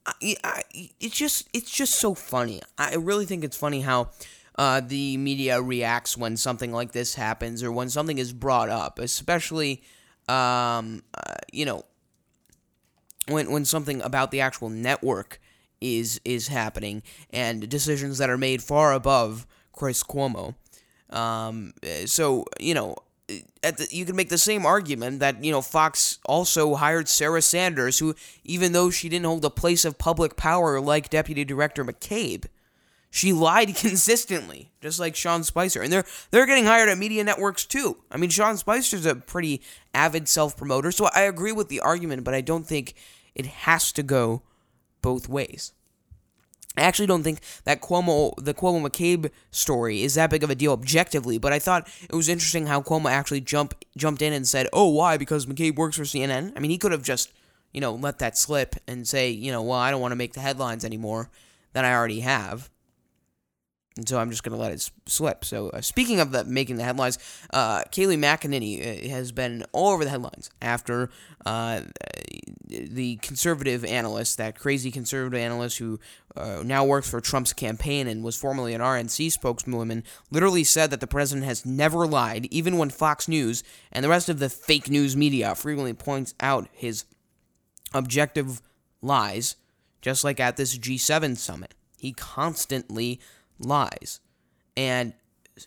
[0.06, 0.62] I, I,
[1.00, 2.62] it's just, it's just so funny.
[2.78, 4.10] I really think it's funny how
[4.56, 9.00] uh, the media reacts when something like this happens or when something is brought up,
[9.00, 9.82] especially,
[10.28, 11.84] um, uh, you know,
[13.28, 15.40] when when something about the actual network
[15.80, 20.54] is is happening and decisions that are made far above Chris Cuomo.
[21.10, 21.74] Um,
[22.06, 22.96] so you know,
[23.28, 27.98] the, you can make the same argument that you know Fox also hired Sarah Sanders,
[27.98, 32.46] who even though she didn't hold a place of public power like Deputy Director McCabe,
[33.10, 37.64] she lied consistently, just like Sean Spicer, and they're they're getting hired at media networks
[37.64, 37.98] too.
[38.10, 39.62] I mean, Sean Spicer's a pretty
[39.94, 42.94] avid self promoter, so I agree with the argument, but I don't think
[43.34, 44.42] it has to go
[45.02, 45.72] both ways.
[46.76, 50.54] I actually don't think that Cuomo, the Cuomo McCabe story, is that big of a
[50.54, 51.38] deal objectively.
[51.38, 54.88] But I thought it was interesting how Cuomo actually jump jumped in and said, "Oh,
[54.88, 55.16] why?
[55.16, 57.32] Because McCabe works for CNN." I mean, he could have just,
[57.72, 60.34] you know, let that slip and say, you know, well, I don't want to make
[60.34, 61.30] the headlines anymore
[61.72, 62.68] than I already have.
[63.96, 65.44] And so I'm just going to let it slip.
[65.44, 67.18] So uh, speaking of the making the headlines,
[67.50, 71.08] uh, Kayleigh McEnany uh, has been all over the headlines after
[71.46, 71.80] uh,
[72.68, 75.98] the conservative analyst, that crazy conservative analyst who
[76.36, 81.00] uh, now works for Trump's campaign and was formerly an RNC spokeswoman, literally said that
[81.00, 84.90] the president has never lied, even when Fox News and the rest of the fake
[84.90, 87.04] news media frequently points out his
[87.94, 88.60] objective
[89.00, 89.56] lies,
[90.02, 91.74] just like at this G7 summit.
[91.98, 93.20] He constantly
[93.58, 94.20] lies.
[94.76, 95.12] And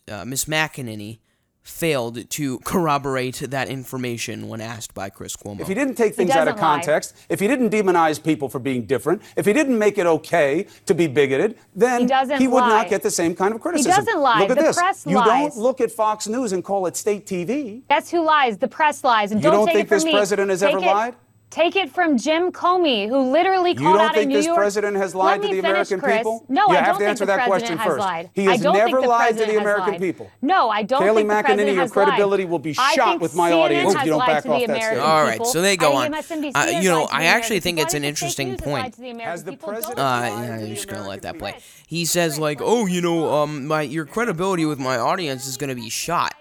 [0.07, 1.19] uh, Miss McEnany
[1.61, 5.59] failed to corroborate that information when asked by Chris Cuomo.
[5.59, 6.75] If he didn't take things out of doesn't lie.
[6.77, 10.65] context, if he didn't demonize people for being different, if he didn't make it okay
[10.87, 12.69] to be bigoted, then He doesn't would lie.
[12.69, 13.91] not get the same kind of criticism.
[13.91, 14.39] He doesn't lie.
[14.39, 14.77] Look at The this.
[14.77, 15.27] press you lies.
[15.27, 17.83] don't look at Fox News and call it state TV.
[17.87, 18.57] Guess who lies?
[18.57, 19.31] The press lies.
[19.31, 20.11] And You don't take think it from this me.
[20.13, 21.15] president has Take ever it- lied?
[21.49, 24.29] Take it from Jim Comey, who literally called out You called don't out a think
[24.29, 24.57] New this York.
[24.57, 26.17] president has Let lied to me the finish, American Chris.
[26.17, 26.45] people?
[26.47, 27.99] No, You I have don't to think answer the that president question has first.
[27.99, 28.29] lied.
[28.33, 29.99] He I has don't never think the lied to the American lied.
[29.99, 30.31] people.
[30.43, 32.05] No, I don't Kayleigh think the McEnany, president your has lied.
[32.05, 34.99] credibility will be shot with my CNN audience if you don't back off that statement.
[34.99, 36.13] All right, so they go on.
[36.21, 38.59] think Uh, you know, lied to the I actually think it's an interesting fake news
[38.59, 38.83] has point.
[38.83, 41.39] lied to the Has the president Uh, lie yeah, to I'm just gonna let that
[41.39, 41.55] play.
[41.87, 45.73] He says like, "Oh, you know, um, my your credibility with my audience is gonna
[45.73, 46.35] be shot."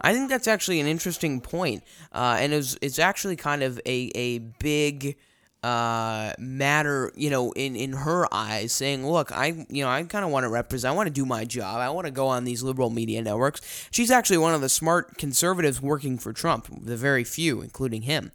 [0.00, 1.82] I think that's actually an interesting point,
[2.12, 5.16] uh, and it's it's actually kind of a a big
[5.64, 10.24] uh matter you know in in her eyes saying look i you know i kind
[10.24, 12.44] of want to represent i want to do my job i want to go on
[12.44, 13.88] these liberal media networks.
[13.90, 18.30] She's actually one of the smart conservatives working for trump the very few including him.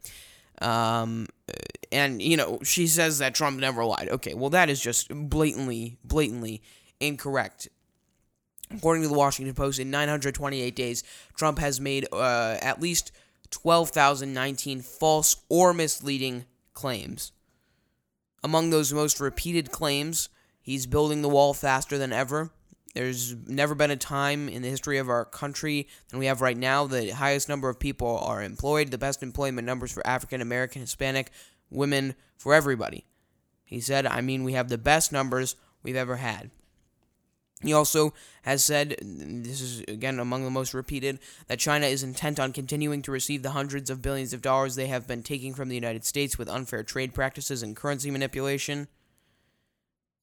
[0.62, 1.28] Um
[1.94, 4.10] and you know she says that trump never lied.
[4.10, 6.62] Okay well that is just blatantly blatantly
[7.00, 7.70] incorrect
[8.74, 11.04] According to the Washington Post, in 928 days,
[11.36, 13.12] Trump has made uh, at least
[13.52, 17.32] 12,019 false or misleading claims.
[18.44, 20.30] Among those most repeated claims,
[20.62, 22.52] he's building the wall faster than ever.
[22.94, 26.58] There's never been a time in the history of our country than we have right
[26.58, 26.86] now.
[26.86, 31.32] The highest number of people are employed, the best employment numbers for African American, Hispanic,
[31.72, 33.06] women, for everybody.
[33.64, 36.52] He said, I mean, we have the best numbers we've ever had.
[37.64, 42.40] He also has said, this is again among the most repeated, that China is intent
[42.40, 45.70] on continuing to receive the hundreds of billions of dollars they have been taking from
[45.70, 48.88] the United States with unfair trade practices and currency manipulation.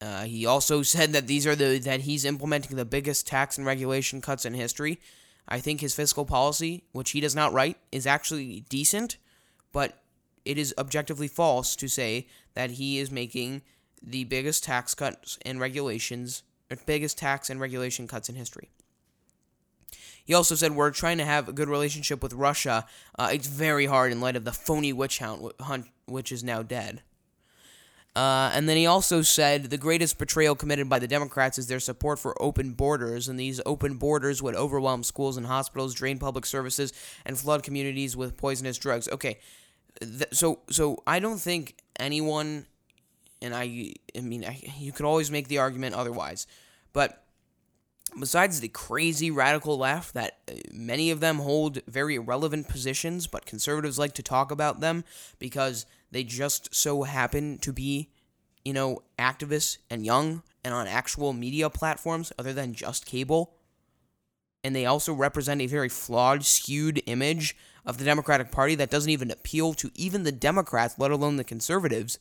[0.00, 3.66] Uh, he also said that these are the that he's implementing the biggest tax and
[3.66, 5.00] regulation cuts in history.
[5.48, 9.16] I think his fiscal policy, which he does not write, is actually decent,
[9.72, 10.02] but
[10.44, 13.62] it is objectively false to say that he is making
[14.02, 16.42] the biggest tax cuts and regulations,
[16.76, 18.70] biggest tax and regulation cuts in history.
[20.24, 22.86] He also said we're trying to have a good relationship with Russia.
[23.18, 27.02] Uh, it's very hard in light of the phony witch hunt, which is now dead.
[28.14, 31.78] Uh, and then he also said the greatest betrayal committed by the Democrats is their
[31.78, 36.44] support for open borders, and these open borders would overwhelm schools and hospitals, drain public
[36.44, 36.92] services,
[37.24, 39.08] and flood communities with poisonous drugs.
[39.08, 39.38] Okay,
[40.00, 42.66] th- so so I don't think anyone,
[43.42, 46.46] and I I mean I, you could always make the argument otherwise,
[46.92, 47.24] but
[48.18, 53.46] besides the crazy radical left that uh, many of them hold very irrelevant positions, but
[53.46, 55.04] conservatives like to talk about them
[55.38, 58.10] because they just so happen to be,
[58.64, 63.54] you know, activists and young and on actual media platforms other than just cable.
[64.62, 69.10] And they also represent a very flawed, skewed image of the Democratic Party that doesn't
[69.10, 72.18] even appeal to even the Democrats, let alone the conservatives.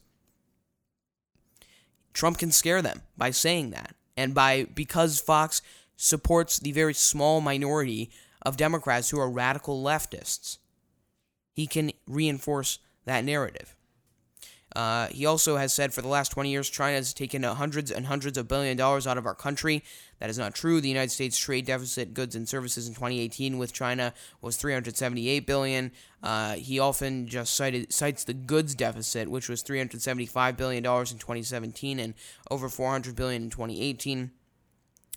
[2.20, 3.96] Trump can scare them by saying that.
[4.18, 5.62] And by because Fox
[5.96, 10.58] supports the very small minority of Democrats who are radical leftists,
[11.54, 13.74] he can reinforce that narrative.
[14.76, 18.08] Uh, he also has said for the last 20 years, China has taken hundreds and
[18.08, 19.82] hundreds of billion dollars out of our country.
[20.20, 20.82] That is not true.
[20.82, 25.92] The United States trade deficit, goods and services in 2018 with China was 378 billion.
[26.22, 31.18] Uh, he often just cited, cites the goods deficit, which was 375 billion dollars in
[31.18, 32.14] 2017 and
[32.52, 34.32] over 400 billion in 2018.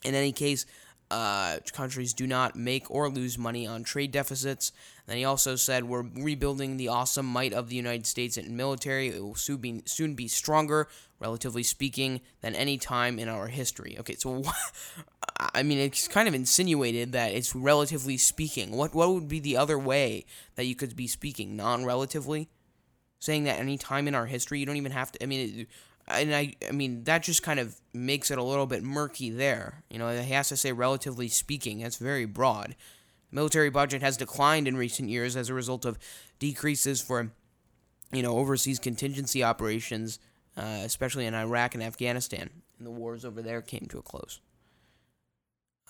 [0.04, 0.66] In any case,
[1.12, 4.72] uh, countries do not make or lose money on trade deficits.
[5.07, 9.09] Then he also said, We're rebuilding the awesome might of the United States and military.
[9.09, 10.88] It will soon be, soon be stronger,
[11.20, 13.96] relatively speaking, than any time in our history.
[14.01, 14.42] Okay, so
[15.38, 18.72] I mean, it's kind of insinuated that it's relatively speaking.
[18.72, 21.57] What, what would be the other way that you could be speaking?
[21.57, 22.48] Non relatively?
[23.18, 25.22] Saying that any time in our history, you don't even have to.
[25.22, 25.68] I mean, it,
[26.14, 29.83] and I, I mean that just kind of makes it a little bit murky there.
[29.90, 31.81] You know, he has to say relatively speaking.
[31.81, 32.77] That's very broad.
[33.31, 35.98] The military budget has declined in recent years as a result of
[36.38, 37.33] decreases for,
[38.12, 40.18] you know, overseas contingency operations,
[40.57, 42.51] uh, especially in Iraq and Afghanistan.
[42.79, 44.40] And the wars over there came to a close.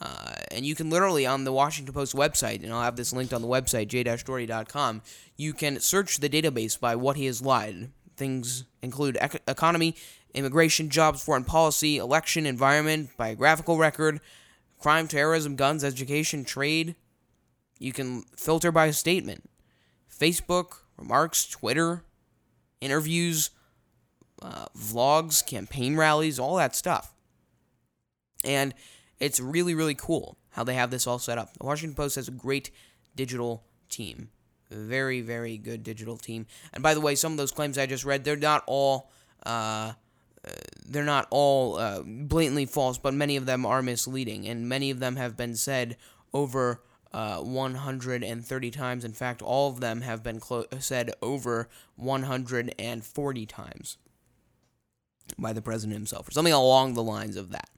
[0.01, 3.33] Uh, and you can literally on the Washington Post website, and I'll have this linked
[3.33, 5.03] on the website, j-doherty.com,
[5.37, 7.91] you can search the database by what he has lied
[8.23, 9.97] Things include ec- economy,
[10.33, 14.21] immigration, jobs, foreign policy, election, environment, biographical record,
[14.79, 16.95] crime, terrorism, guns, education, trade.
[17.81, 19.51] You can filter by statement.
[20.09, 22.05] Facebook, remarks, Twitter,
[22.81, 23.51] interviews,
[24.41, 27.17] uh, vlogs, campaign rallies, all that stuff.
[28.45, 28.73] And
[29.19, 31.59] it's really, really cool how they have this all set up.
[31.59, 32.71] The Washington Post has a great
[33.17, 34.29] digital team.
[34.73, 36.47] Very, very good digital team.
[36.73, 39.11] And by the way, some of those claims I just read, they're not all.
[39.45, 39.93] Uh,
[40.87, 44.99] they're not all uh, blatantly false, but many of them are misleading, and many of
[44.99, 45.97] them have been said
[46.35, 46.83] over
[47.13, 49.05] uh, 130 times.
[49.05, 53.99] In fact, all of them have been clo- said over 140 times
[55.39, 57.71] by the president himself, or something along the lines of that.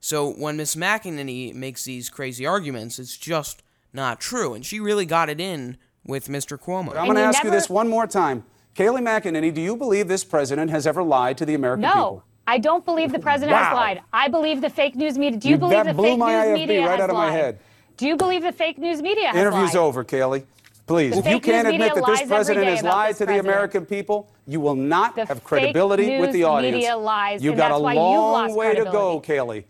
[0.00, 5.06] So when Miss McEnany makes these crazy arguments, it's just not true, and she really
[5.06, 6.58] got it in with Mr.
[6.58, 6.88] Cuomo.
[6.88, 7.48] But I'm going to ask never...
[7.48, 8.44] you this one more time.
[8.74, 11.88] Kayleigh McEnany, do you believe this president has ever lied to the American no.
[11.88, 12.12] people?
[12.16, 12.22] No.
[12.46, 13.64] I don't believe the president wow.
[13.64, 14.02] has lied.
[14.12, 15.40] I believe the fake news media.
[15.40, 17.28] Do you, you believe the fake news IFB media right has out of lied?
[17.28, 17.58] my head.
[17.96, 19.76] Do you believe the fake news media has Interview's lied?
[19.76, 20.44] over, Kayleigh.
[20.86, 24.60] Please, if you can't admit that this president has lied to the American people, you
[24.60, 26.76] will not the have credibility with the audience.
[26.76, 29.64] Media lies, you got a long way to go, Kayleigh.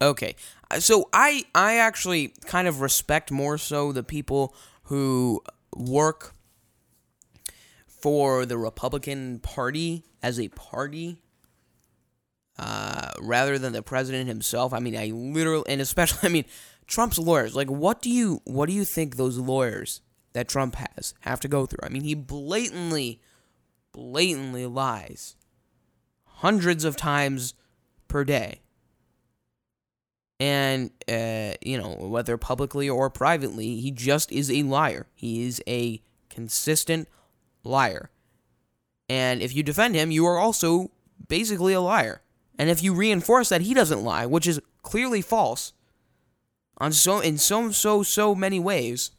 [0.00, 0.34] Okay,
[0.70, 5.42] uh, so I I actually kind of respect more so the people who
[5.78, 6.34] work
[7.86, 11.22] for the Republican Party as a party
[12.58, 14.72] uh, rather than the president himself.
[14.72, 16.44] I mean, I literally, and especially, I mean,
[16.86, 17.54] Trump's lawyers.
[17.54, 20.00] Like, what do you, what do you think those lawyers
[20.32, 21.80] that Trump has have to go through?
[21.82, 23.20] I mean, he blatantly,
[23.92, 25.36] blatantly lies
[26.24, 27.54] hundreds of times
[28.06, 28.62] per day.
[30.40, 35.06] And, uh, you know, whether publicly or privately, he just is a liar.
[35.14, 37.08] He is a consistent
[37.64, 38.10] liar.
[39.08, 40.90] And if you defend him, you are also
[41.26, 42.22] basically a liar.
[42.58, 45.72] And if you reinforce that he doesn't lie, which is clearly false
[46.78, 49.10] on so in so so so many ways,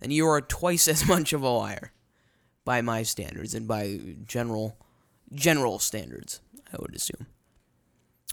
[0.00, 1.92] then you are twice as much of a liar
[2.64, 4.76] by my standards and by general
[5.34, 6.40] general standards,
[6.72, 7.26] I would assume.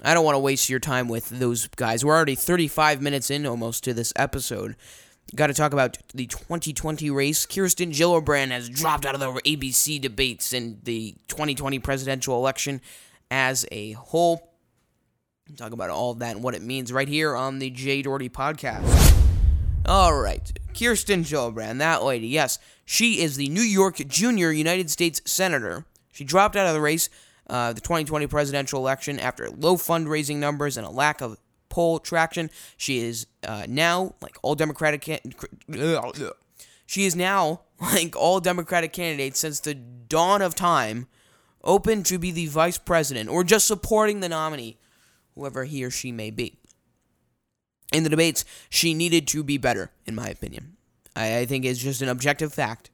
[0.03, 2.05] I don't want to waste your time with those guys.
[2.05, 4.75] We're already 35 minutes in almost to this episode.
[5.35, 7.45] Got to talk about the 2020 race.
[7.45, 12.81] Kirsten Gillibrand has dropped out of the ABC debates in the 2020 presidential election
[13.29, 14.53] as a whole.
[15.57, 19.15] Talk about all that and what it means right here on the Jay Doherty podcast.
[19.85, 25.21] All right, Kirsten Gillibrand, that lady, yes, she is the New York Junior United States
[25.25, 25.85] Senator.
[26.11, 27.09] She dropped out of the race,
[27.49, 31.37] uh, the 2020 presidential election, after low fundraising numbers and a lack of
[31.69, 32.49] poll traction.
[32.77, 35.33] She is uh, now, like all Democratic, can-
[36.85, 41.07] she is now, like all Democratic candidates since the dawn of time,
[41.63, 44.79] open to be the vice president or just supporting the nominee,
[45.35, 46.57] whoever he or she may be.
[47.91, 50.77] In the debates, she needed to be better, in my opinion.
[51.15, 52.91] I, I think it's just an objective fact,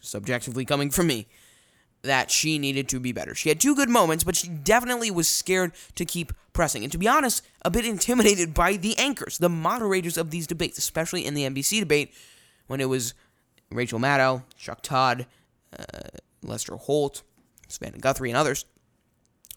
[0.00, 1.26] subjectively coming from me,
[2.04, 3.34] that she needed to be better.
[3.34, 6.82] She had two good moments, but she definitely was scared to keep pressing.
[6.82, 10.78] And to be honest, a bit intimidated by the anchors, the moderators of these debates,
[10.78, 12.14] especially in the NBC debate
[12.66, 13.14] when it was
[13.70, 15.26] Rachel Maddow, Chuck Todd,
[15.78, 15.84] uh,
[16.42, 17.22] Lester Holt,
[17.68, 18.64] Savannah Guthrie, and others.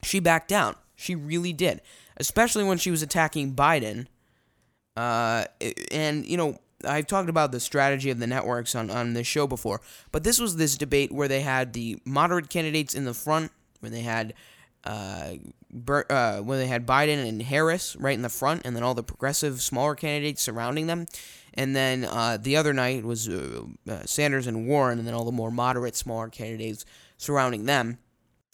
[0.03, 0.75] She backed down.
[0.95, 1.81] She really did,
[2.17, 4.07] especially when she was attacking Biden.
[4.95, 5.45] Uh,
[5.91, 9.47] and you know, I've talked about the strategy of the networks on on this show
[9.47, 13.51] before, but this was this debate where they had the moderate candidates in the front,
[13.79, 14.33] where they had
[14.83, 15.33] uh,
[16.09, 19.03] uh, when they had Biden and Harris right in the front, and then all the
[19.03, 21.07] progressive smaller candidates surrounding them.
[21.53, 25.25] And then uh, the other night was uh, uh, Sanders and Warren, and then all
[25.25, 26.85] the more moderate, smaller candidates
[27.17, 27.97] surrounding them.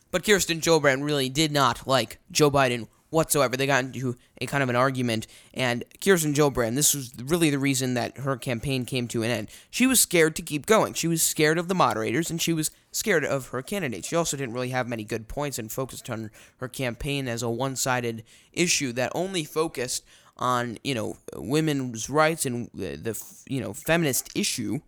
[0.09, 3.55] But Kirsten Gillibrand really did not like Joe Biden whatsoever.
[3.55, 7.59] They got into a kind of an argument, and Kirsten Gillibrand, this was really the
[7.59, 9.49] reason that her campaign came to an end.
[9.69, 10.93] She was scared to keep going.
[10.93, 14.05] She was scared of the moderators, and she was scared of her candidate.
[14.05, 17.49] She also didn't really have many good points and focused on her campaign as a
[17.49, 20.03] one-sided issue that only focused
[20.37, 24.79] on you know women's rights and the, the you know feminist issue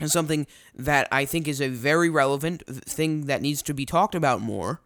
[0.00, 4.14] and something that I think is a very relevant thing that needs to be talked
[4.14, 4.80] about more,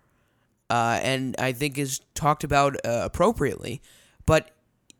[0.70, 3.82] uh, and I think is talked about uh, appropriately.
[4.24, 4.52] But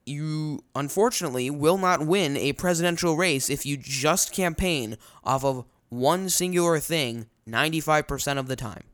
[0.05, 6.29] you unfortunately will not win a presidential race if you just campaign off of one
[6.29, 8.85] singular thing 95% of the time.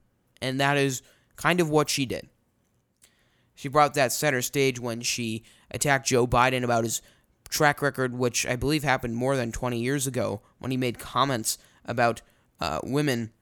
[0.43, 1.03] And that is
[1.37, 2.29] kind of what she did.
[3.55, 7.01] She brought that center stage when she attacked Joe Biden about his
[7.49, 11.57] track record, which I believe happened more than 20 years ago when he made comments
[11.87, 12.21] about
[12.61, 13.33] uh, women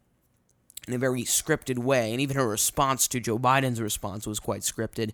[0.86, 2.12] in a very scripted way.
[2.12, 5.12] And even her response to Joe Biden's response was quite scripted.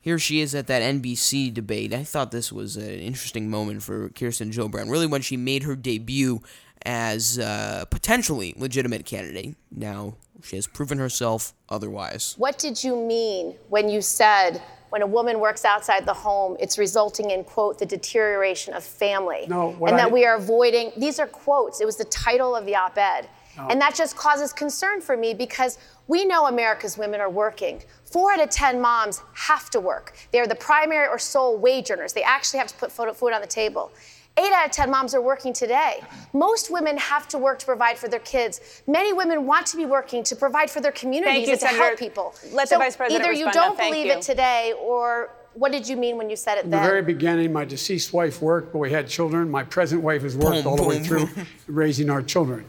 [0.00, 1.92] Here she is at that NBC debate.
[1.92, 5.74] I thought this was an interesting moment for Kirsten Gillibrand, really when she made her
[5.74, 6.40] debut
[6.86, 9.56] as a potentially legitimate candidate.
[9.72, 10.14] Now,
[10.44, 12.34] she has proven herself otherwise.
[12.38, 16.78] What did you mean when you said when a woman works outside the home, it's
[16.78, 19.46] resulting in, quote, the deterioration of family?
[19.48, 22.54] No, what and I- that we are avoiding, these are quotes, it was the title
[22.54, 23.28] of the op ed.
[23.58, 23.68] Oh.
[23.68, 27.82] And that just causes concern for me because we know America's women are working.
[28.04, 30.14] Four out of 10 moms have to work.
[30.32, 32.12] They are the primary or sole wage earners.
[32.12, 33.90] They actually have to put food food on the table.
[34.38, 36.00] Eight out of 10 moms are working today.
[36.32, 38.82] Most women have to work to provide for their kids.
[38.86, 41.84] Many women want to be working to provide for their communities you, and to Senator.
[41.84, 42.34] help people.
[42.52, 44.12] Let the Vice President either you don't Thank believe you.
[44.12, 47.52] it today, or what did you mean when you said it In the very beginning,
[47.52, 49.50] my deceased wife worked, but we had children.
[49.50, 51.28] My present wife has worked Boom, all the way through
[51.66, 52.64] raising our children.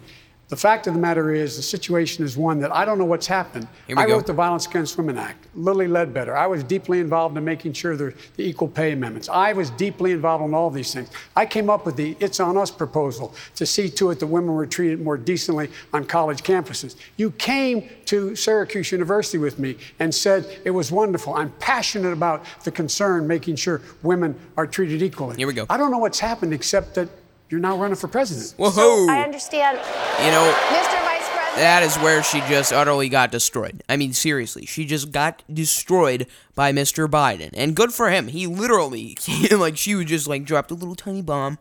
[0.49, 3.27] The fact of the matter is, the situation is one that I don't know what's
[3.27, 3.67] happened.
[3.95, 4.13] I go.
[4.13, 5.45] wrote the Violence Against Women Act.
[5.53, 6.35] Lilly Ledbetter.
[6.35, 9.29] I was deeply involved in making sure there the equal pay amendments.
[9.29, 11.11] I was deeply involved in all of these things.
[11.35, 14.55] I came up with the It's On Us proposal to see to it that women
[14.55, 16.95] were treated more decently on college campuses.
[17.17, 21.35] You came to Syracuse University with me and said it was wonderful.
[21.35, 25.37] I'm passionate about the concern making sure women are treated equally.
[25.37, 25.67] Here we go.
[25.69, 27.07] I don't know what's happened except that
[27.49, 28.53] you're now running for president.
[28.57, 28.69] Whoa!
[28.71, 29.77] So I understand,
[30.23, 30.99] you know, Mr.
[31.03, 31.55] Vice President.
[31.55, 33.83] that is where she just utterly got destroyed.
[33.89, 37.07] I mean, seriously, she just got destroyed by Mr.
[37.07, 38.27] Biden, and good for him.
[38.27, 39.17] He literally,
[39.51, 41.57] like, she would just like dropped a little tiny bomb,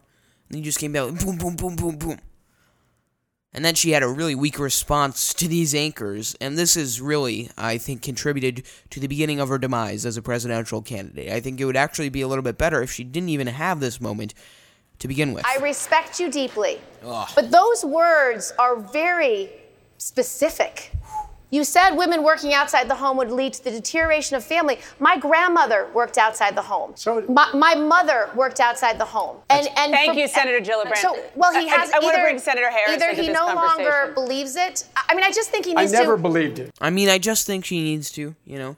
[0.49, 2.19] and he just came down, boom, boom, boom, boom, boom.
[3.55, 7.51] And then she had a really weak response to these anchors, and this is really,
[7.57, 11.33] I think, contributed to the beginning of her demise as a presidential candidate.
[11.33, 13.81] I think it would actually be a little bit better if she didn't even have
[13.81, 14.35] this moment
[14.99, 15.47] to begin with.
[15.47, 16.81] I respect you deeply.
[17.03, 19.51] But those words are very
[19.99, 20.93] specific.
[21.51, 24.81] You said women working outside the home would lead to the deterioration of family.
[24.99, 26.93] My grandmother worked outside the home.
[26.95, 29.39] So- my, my mother worked outside the home.
[29.49, 30.99] And and Thank for- you, Senator Gillibrand.
[30.99, 31.91] So well, he I- I- has.
[31.93, 34.85] I wanna either, bring Senator Harris Either he this no longer believes it.
[34.95, 35.97] I I mean, I just think he needs to.
[35.97, 36.23] I never to.
[36.23, 36.71] believed it.
[36.83, 38.77] I mean, I just think she needs to, you know.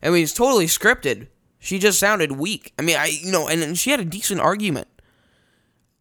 [0.00, 1.26] I mean, it's totally scripted.
[1.58, 2.72] She just sounded weak.
[2.78, 4.86] I mean, I, you know, and, and she had a decent argument.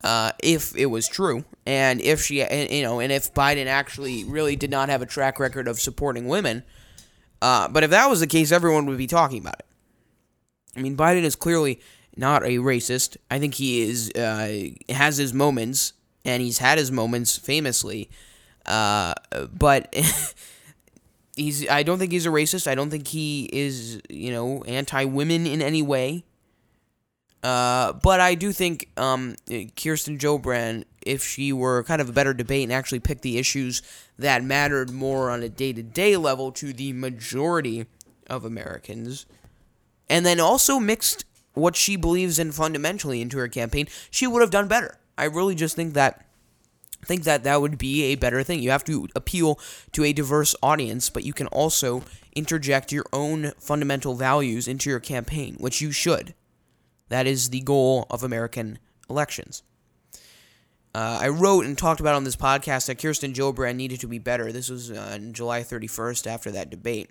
[0.04, 4.26] Uh, if it was true, and if she, and, you know, and if Biden actually
[4.26, 6.64] really did not have a track record of supporting women,
[7.42, 9.66] uh, but if that was the case, everyone would be talking about it.
[10.76, 11.80] I mean, Biden is clearly
[12.16, 13.18] not a racist.
[13.30, 15.94] I think he is uh, has his moments,
[16.26, 18.10] and he's had his moments famously.
[18.66, 19.14] Uh,
[19.52, 19.94] but
[21.36, 22.68] he's I don't think he's a racist.
[22.68, 26.24] I don't think he is you know anti women in any way.
[27.44, 29.36] Uh, but I do think um,
[29.76, 33.82] Kirsten Gillibrand, if she were kind of a better debate and actually picked the issues
[34.18, 37.86] that mattered more on a day to day level to the majority
[38.28, 39.26] of Americans,
[40.10, 44.50] and then also mixed what she believes in fundamentally into her campaign, she would have
[44.50, 44.98] done better.
[45.18, 46.26] I really just think that
[47.06, 48.62] think that that would be a better thing.
[48.62, 49.60] You have to appeal
[49.92, 55.02] to a diverse audience, but you can also interject your own fundamental values into your
[55.02, 56.34] campaign, which you should.
[57.10, 58.80] That is the goal of American
[59.10, 59.64] elections.
[60.96, 64.20] Uh, I wrote and talked about on this podcast that Kirsten Gillibrand needed to be
[64.20, 64.52] better.
[64.52, 67.10] This was on July 31st after that debate.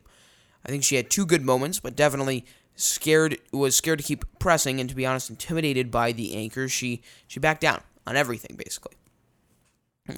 [0.65, 2.45] I think she had two good moments, but definitely
[2.77, 6.71] scared was scared to keep pressing and to be honest intimidated by the anchors.
[6.71, 8.95] She she backed down on everything basically.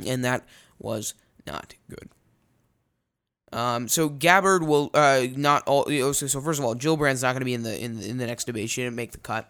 [0.06, 0.46] And that
[0.78, 1.14] was
[1.46, 2.10] not good.
[3.55, 5.84] Um, so Gabbard will uh, not all.
[5.86, 8.09] So, so first of all, Jill Gillibrand's not going to be in the in the,
[8.09, 8.68] in the next debate.
[8.68, 9.48] She didn't make the cut.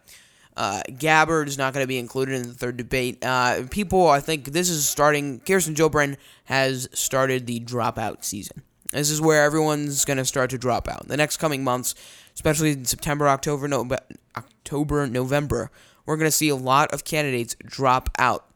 [0.57, 3.24] Uh, Gabbard is not going to be included in the third debate.
[3.24, 5.40] Uh, people, I think this is starting.
[5.40, 8.62] Kirsten Gillibrand has started the dropout season.
[8.92, 11.09] This is where everyone's going to start to drop out.
[11.09, 11.96] The next coming months,
[12.34, 13.88] especially in September, October, no,
[14.36, 15.72] October, November,
[16.07, 18.46] we're going to see a lot of candidates drop out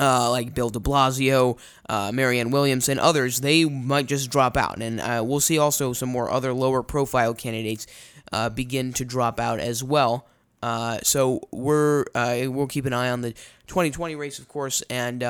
[0.00, 4.80] uh, like Bill de Blasio, uh, Marianne Williamson, others, they might just drop out.
[4.80, 7.86] And uh, we'll see also some more other lower profile candidates
[8.32, 10.26] uh, begin to drop out as well.
[10.62, 13.32] Uh, so we're uh, we'll keep an eye on the
[13.66, 15.20] 2020 race, of course, and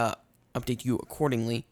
[0.55, 1.67] update you accordingly.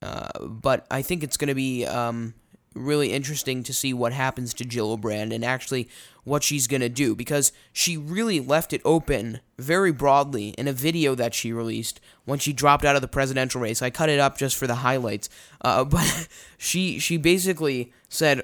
[0.00, 2.34] but I think it's going to be um,
[2.74, 5.88] really interesting to see what happens to Gillibrand and actually
[6.24, 10.72] what she's going to do because she really left it open very broadly in a
[10.72, 13.82] video that she released when she dropped out of the presidential race.
[13.82, 15.28] I cut it up just for the highlights.
[15.60, 18.42] Uh, but she she basically said,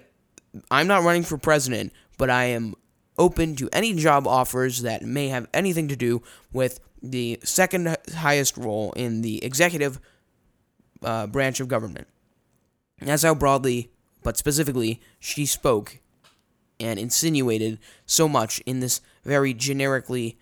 [0.70, 2.74] "I'm not running for president, but I am
[3.18, 6.22] open to any job offers that may have anything to do
[6.52, 10.00] with the second highest role in the executive
[11.02, 12.08] uh, branch of government."
[13.00, 13.90] That's how broadly,
[14.22, 16.00] but specifically, she spoke
[16.78, 20.38] and insinuated so much in this very generically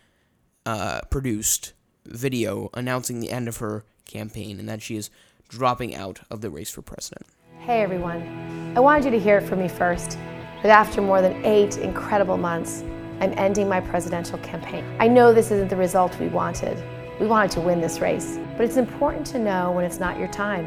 [0.66, 1.72] uh, produced
[2.07, 5.11] video announcing the end of her campaign and that she is
[5.49, 7.26] dropping out of the race for president.
[7.61, 10.18] Hey everyone, I wanted you to hear it from me first,
[10.61, 12.82] but after more than eight incredible months,
[13.20, 14.85] I'm ending my presidential campaign.
[14.99, 16.82] I know this isn't the result we wanted.
[17.21, 20.27] We wanted to win this race, but it's important to know when it's not your
[20.29, 20.65] time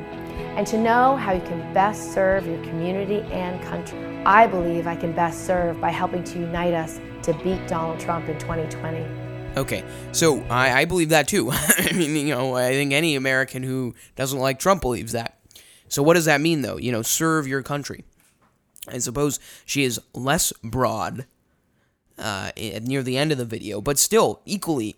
[0.55, 3.99] and to know how you can best serve your community and country.
[4.25, 8.29] I believe I can best serve by helping to unite us to beat Donald Trump
[8.29, 9.05] in 2020.
[9.57, 9.83] Okay,
[10.13, 11.49] so I, I believe that too.
[11.51, 15.39] I mean, you know, I think any American who doesn't like Trump believes that.
[15.89, 16.77] So what does that mean, though?
[16.77, 18.05] You know, serve your country.
[18.87, 21.25] I suppose she is less broad
[22.17, 24.95] uh, near the end of the video, but still equally,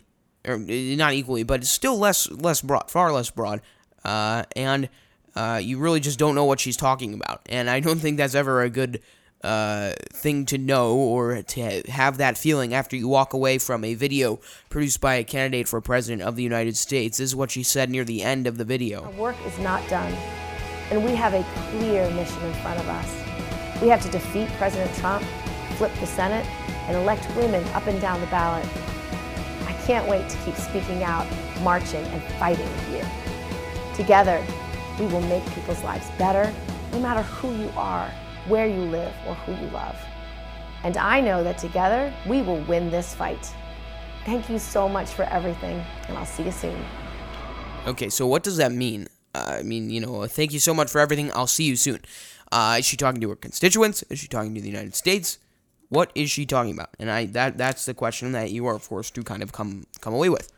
[0.48, 3.62] or not equally, but it's still less less broad, far less broad,
[4.04, 4.90] uh, and
[5.36, 7.42] uh, you really just don't know what she's talking about.
[7.48, 9.02] And I don't think that's ever a good
[9.44, 13.94] uh, thing to know or to have that feeling after you walk away from a
[13.94, 17.20] video produced by a candidate for president of the United States.
[17.20, 19.04] This is what she said near the end of the video.
[19.04, 20.12] Our work is not done,
[20.92, 23.82] and we have a clear mission in front of us.
[23.82, 25.24] We have to defeat President Trump,
[25.78, 26.46] flip the Senate,
[26.88, 28.68] and elect women up and down the ballot.
[29.90, 31.26] Can't wait to keep speaking out,
[31.64, 33.96] marching, and fighting with you.
[33.96, 34.46] Together,
[35.00, 36.54] we will make people's lives better,
[36.92, 38.08] no matter who you are
[38.48, 39.98] where you live, or who you love.
[40.84, 43.52] And I know that together we will win this fight.
[44.26, 46.80] Thank you so much for everything, and I'll see you soon.
[47.88, 49.08] Okay, so what does that mean?
[49.34, 51.32] Uh, I mean, you know, thank you so much for everything.
[51.34, 52.02] I'll see you soon.
[52.52, 54.04] Uh, is she talking to her constituents?
[54.12, 55.40] Is she talking to the United States?
[55.90, 56.90] What is she talking about?
[57.00, 60.14] And I that that's the question that you are forced to kind of come come
[60.14, 60.52] away with.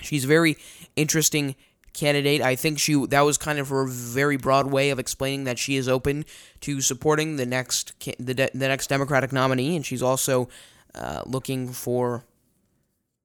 [0.00, 0.56] She's a very
[0.94, 1.56] interesting
[1.96, 2.42] candidate.
[2.42, 5.76] I think she that was kind of her very broad way of explaining that she
[5.76, 6.24] is open
[6.60, 10.48] to supporting the next the, de- the next Democratic nominee, and she's also
[10.94, 12.24] uh, looking for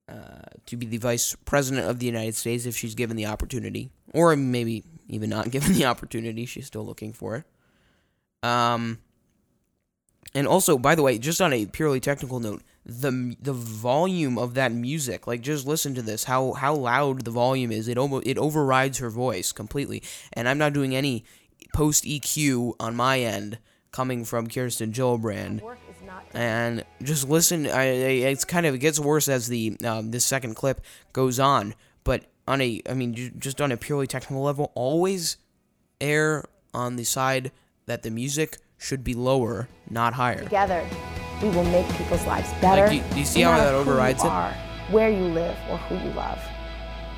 [0.07, 3.89] uh, to be the vice president of the United States if she's given the opportunity,
[4.13, 6.45] or maybe even not given the opportunity.
[6.45, 8.47] She's still looking for it.
[8.47, 8.99] Um,
[10.33, 14.53] and also, by the way, just on a purely technical note, the the volume of
[14.53, 17.87] that music, like just listen to this, how how loud the volume is.
[17.87, 20.01] It almost it overrides her voice completely.
[20.33, 21.25] And I'm not doing any
[21.73, 23.59] post EQ on my end
[23.91, 25.61] coming from Kirsten Gillibrand.
[26.33, 27.67] and just listen.
[27.67, 30.81] I, it's kind of it gets worse as the um, this second clip
[31.13, 31.75] goes on.
[32.03, 35.37] But on a, I mean, just on a purely technical level, always
[35.99, 37.51] err on the side
[37.85, 40.43] that the music should be lower, not higher.
[40.43, 40.83] Together,
[41.41, 42.87] we will make people's lives better.
[42.87, 44.33] Like, do, do you see no how that overrides you it?
[44.33, 44.51] are,
[44.89, 46.39] where you live, or who you love.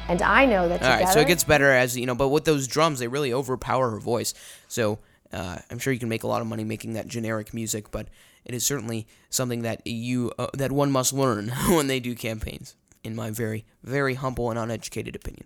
[0.10, 1.04] And I know that All together.
[1.06, 3.92] right, so it gets better as you know, but with those drums, they really overpower
[3.92, 4.34] her voice.
[4.68, 5.00] So
[5.32, 8.10] uh, I'm sure you can make a lot of money making that generic music, but
[8.44, 12.76] it is certainly something that you uh, that one must learn when they do campaigns.
[13.06, 15.46] In my very, very humble and uneducated opinion.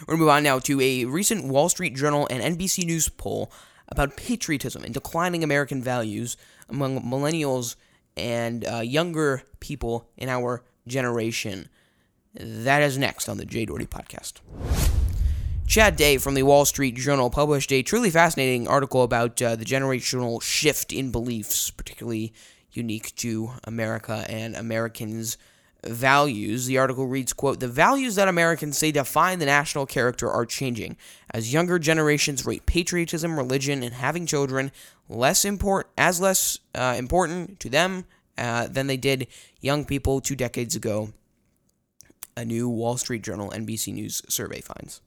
[0.00, 3.50] We're gonna move on now to a recent Wall Street Journal and NBC News poll
[3.88, 6.36] about patriotism and declining American values
[6.68, 7.76] among millennials
[8.16, 11.68] and uh, younger people in our generation.
[12.34, 14.40] That is next on the Jay Doherty podcast.
[15.66, 19.64] Chad Day from the Wall Street Journal published a truly fascinating article about uh, the
[19.64, 22.32] generational shift in beliefs, particularly
[22.72, 25.36] unique to America and Americans'
[25.88, 26.66] values.
[26.66, 30.96] The article reads, quote, "The values that Americans say define the national character are changing
[31.30, 34.72] as younger generations rate patriotism, religion, and having children
[35.08, 38.04] less import as less uh, important to them
[38.38, 39.26] uh, than they did
[39.60, 41.12] young people two decades ago."
[42.38, 45.00] A new Wall Street Journal NBC News survey finds.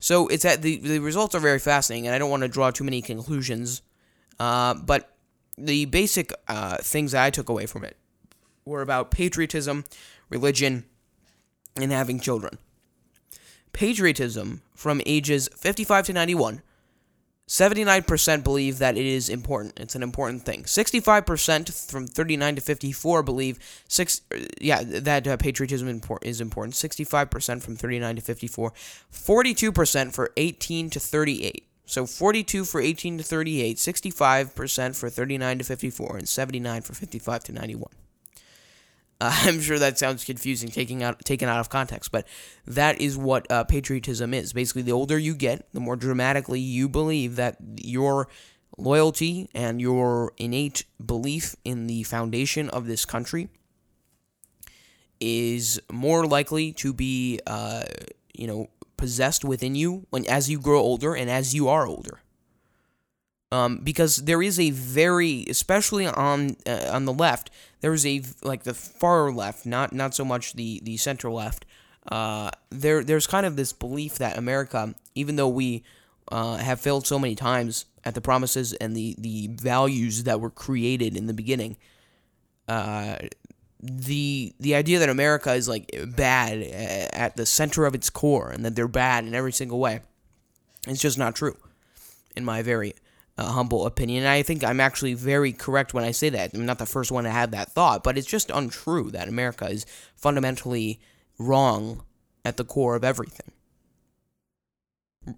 [0.00, 2.70] So it's at the the results are very fascinating, and I don't want to draw
[2.70, 3.82] too many conclusions,
[4.38, 5.14] uh, but
[5.56, 7.96] the basic uh, things that I took away from it
[8.68, 9.84] were about patriotism,
[10.28, 10.84] religion,
[11.76, 12.58] and having children.
[13.72, 16.62] Patriotism from ages 55 to 91.
[17.48, 19.80] 79% believe that it is important.
[19.80, 20.64] It's an important thing.
[20.64, 23.58] 65% from 39 to 54 believe
[23.88, 24.20] six
[24.60, 25.88] yeah, that uh, patriotism
[26.22, 26.74] is important.
[26.74, 28.72] 65% from 39 to 54.
[29.10, 31.64] 42% for 18 to 38.
[31.86, 37.44] So 42 for 18 to 38, 65% for 39 to 54 and 79 for 55
[37.44, 37.90] to 91.
[39.20, 42.26] Uh, I'm sure that sounds confusing, taking out taken out of context, but
[42.66, 44.52] that is what uh, patriotism is.
[44.52, 48.28] Basically, the older you get, the more dramatically you believe that your
[48.76, 53.48] loyalty and your innate belief in the foundation of this country
[55.20, 57.82] is more likely to be, uh,
[58.32, 62.20] you know, possessed within you when as you grow older and as you are older.
[63.50, 68.22] Um, because there is a very, especially on uh, on the left, there is a
[68.42, 71.64] like the far left, not not so much the the center left.
[72.10, 75.82] Uh, there there's kind of this belief that America, even though we
[76.30, 80.50] uh, have failed so many times at the promises and the the values that were
[80.50, 81.78] created in the beginning,
[82.68, 83.16] uh,
[83.80, 86.60] the the idea that America is like bad
[87.14, 90.00] at the center of its core and that they're bad in every single way,
[90.86, 91.56] it's just not true,
[92.36, 92.94] in my very
[93.44, 94.24] humble opinion.
[94.24, 96.54] And I think I'm actually very correct when I say that.
[96.54, 99.66] I'm not the first one to have that thought, but it's just untrue that America
[99.66, 99.86] is
[100.16, 101.00] fundamentally
[101.38, 102.04] wrong
[102.44, 103.52] at the core of everything.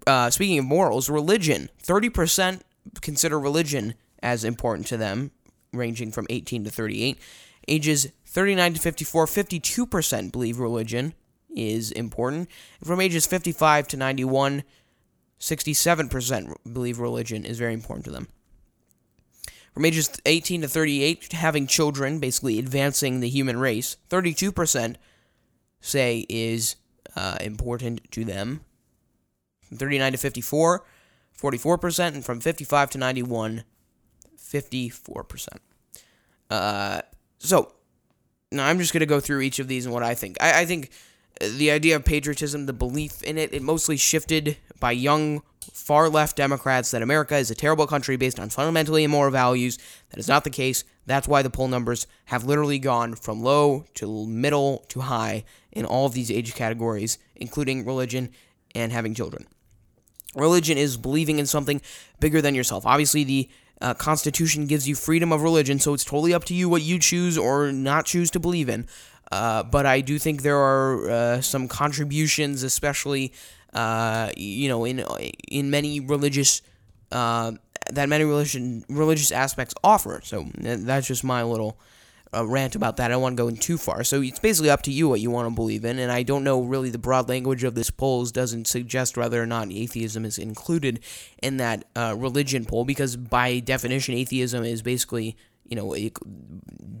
[0.07, 2.61] Uh, speaking of morals, religion 30%
[3.01, 3.93] consider religion
[4.23, 5.31] as important to them,
[5.73, 7.19] ranging from 18 to 38.
[7.67, 11.13] Ages 39 to 54, 52% believe religion
[11.55, 12.49] is important.
[12.83, 14.63] From ages 55 to 91,
[15.41, 18.27] 67% believe religion is very important to them.
[19.73, 24.95] From ages 18 to 38, having children, basically advancing the human race, 32%
[25.79, 26.75] say is
[27.15, 28.61] uh, important to them.
[29.67, 30.85] From 39 to 54,
[31.41, 33.63] 44%, and from 55 to 91,
[34.37, 35.47] 54%.
[36.49, 37.01] Uh,
[37.39, 37.71] so,
[38.51, 40.37] now I'm just going to go through each of these and what I think.
[40.41, 40.91] I, I think
[41.49, 45.41] the idea of patriotism, the belief in it, it mostly shifted by young
[45.73, 49.77] far left Democrats that America is a terrible country based on fundamentally immoral values.
[50.09, 50.83] That is not the case.
[51.05, 55.85] That's why the poll numbers have literally gone from low to middle to high in
[55.85, 58.29] all of these age categories, including religion
[58.75, 59.47] and having children.
[60.35, 61.81] Religion is believing in something
[62.19, 62.85] bigger than yourself.
[62.85, 63.49] Obviously, the
[63.81, 66.99] uh, Constitution gives you freedom of religion, so it's totally up to you what you
[66.99, 68.87] choose or not choose to believe in.
[69.31, 73.31] Uh, but I do think there are uh, some contributions, especially
[73.73, 74.99] uh, you know, in
[75.47, 76.61] in many religious
[77.11, 77.53] uh,
[77.91, 80.19] that many religion religious aspects offer.
[80.23, 81.79] So that's just my little
[82.33, 83.05] uh, rant about that.
[83.05, 84.03] I don't want to go in too far.
[84.03, 86.43] So it's basically up to you what you want to believe in, and I don't
[86.43, 90.37] know really the broad language of this polls doesn't suggest whether or not atheism is
[90.37, 90.99] included
[91.41, 96.13] in that religion poll because by definition, atheism is basically you know it,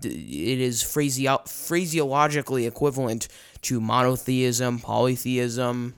[0.03, 3.27] is phraseo- phraseologically equivalent
[3.63, 5.95] to monotheism, polytheism,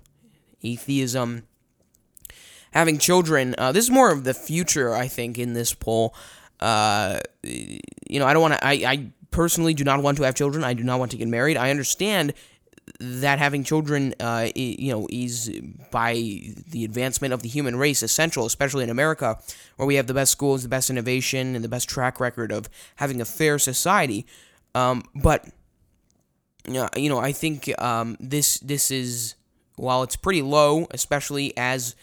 [0.64, 1.44] atheism,
[2.72, 3.56] having children.
[3.58, 6.16] Uh, this is more of the future, I think, in this poll.
[6.60, 8.66] Uh, you know, I don't want to.
[8.66, 10.64] I, I personally do not want to have children.
[10.64, 11.58] I do not want to get married.
[11.58, 12.34] I understand
[13.00, 15.50] that having children, uh, you know, is
[15.92, 16.14] by
[16.70, 19.38] the advancement of the human race essential, especially in America,
[19.78, 22.70] where we have the best schools, the best innovation, and the best track record of
[22.98, 24.26] having a fair society.
[24.76, 25.46] Um, but
[26.68, 29.36] you know, I think um, this this is
[29.76, 31.96] while it's pretty low, especially as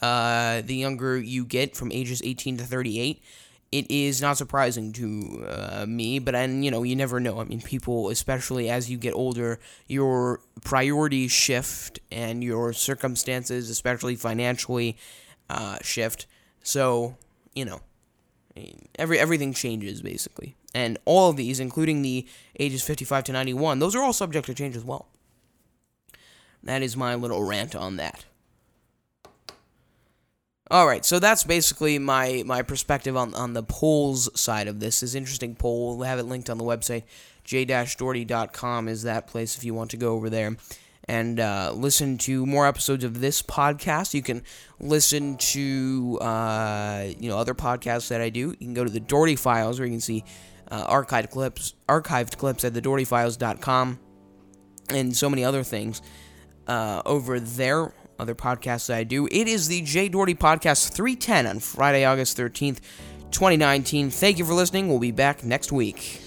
[0.00, 3.22] uh, the younger you get from ages 18 to 38
[3.70, 7.40] it is not surprising to uh, me, but and you know you never know.
[7.40, 14.16] I mean, people, especially as you get older, your priorities shift and your circumstances, especially
[14.16, 14.96] financially,
[15.50, 16.26] uh, shift.
[16.62, 17.16] So
[17.54, 17.80] you know,
[18.98, 22.26] every everything changes basically, and all of these, including the
[22.58, 25.08] ages fifty-five to ninety-one, those are all subject to change as well.
[26.62, 28.24] That is my little rant on that.
[30.70, 35.00] All right, so that's basically my my perspective on on the polls side of this.
[35.00, 35.96] This interesting poll.
[35.96, 37.04] We'll have it linked on the website.
[37.44, 40.56] j-doherty.com is that place if you want to go over there
[41.08, 44.12] and uh, listen to more episodes of this podcast.
[44.12, 44.42] You can
[44.78, 48.50] listen to uh, you know other podcasts that I do.
[48.50, 50.22] You can go to the Doherty Files where you can see
[50.70, 53.98] uh, archived clips archived clips at thedohertyfiles.com
[54.90, 56.02] and so many other things
[56.66, 59.26] uh, over there other podcasts that I do.
[59.26, 62.80] It is the Jay Doherty Podcast 310 on Friday, August 13th,
[63.30, 64.10] 2019.
[64.10, 64.88] Thank you for listening.
[64.88, 66.22] We'll be back next week.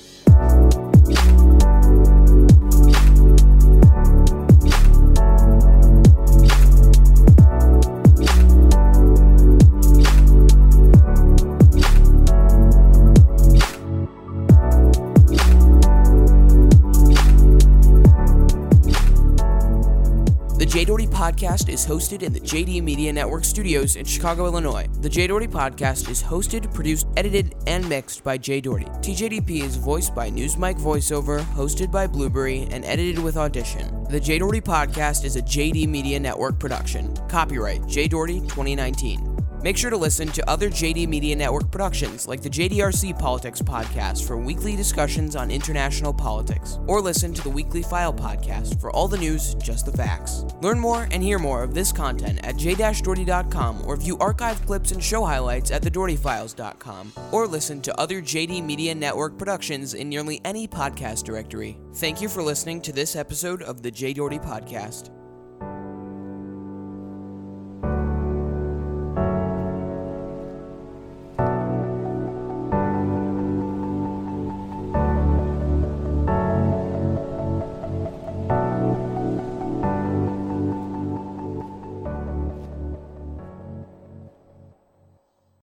[21.21, 24.87] Podcast is hosted in the JD Media Network studios in Chicago, Illinois.
[25.01, 28.85] The Jay Doherty Podcast is hosted, produced, edited, and mixed by Jay Doherty.
[28.85, 34.03] TJDP is voiced by Newsmike VoiceOver, hosted by Blubrry, and edited with Audition.
[34.05, 37.15] The Jay Doherty Podcast is a JD Media Network production.
[37.27, 39.30] Copyright Jay Doherty 2019.
[39.63, 44.25] Make sure to listen to other JD Media Network productions like the JDRC Politics Podcast
[44.25, 49.07] for weekly discussions on international politics, or listen to the Weekly File Podcast for all
[49.07, 50.45] the news, just the facts.
[50.61, 55.03] Learn more and hear more of this content at j-doherty.com or view archived clips and
[55.03, 60.67] show highlights at thedohertyfiles.com, or listen to other JD Media Network productions in nearly any
[60.67, 61.77] podcast directory.
[61.95, 64.13] Thank you for listening to this episode of the J.
[64.13, 65.11] Doherty Podcast.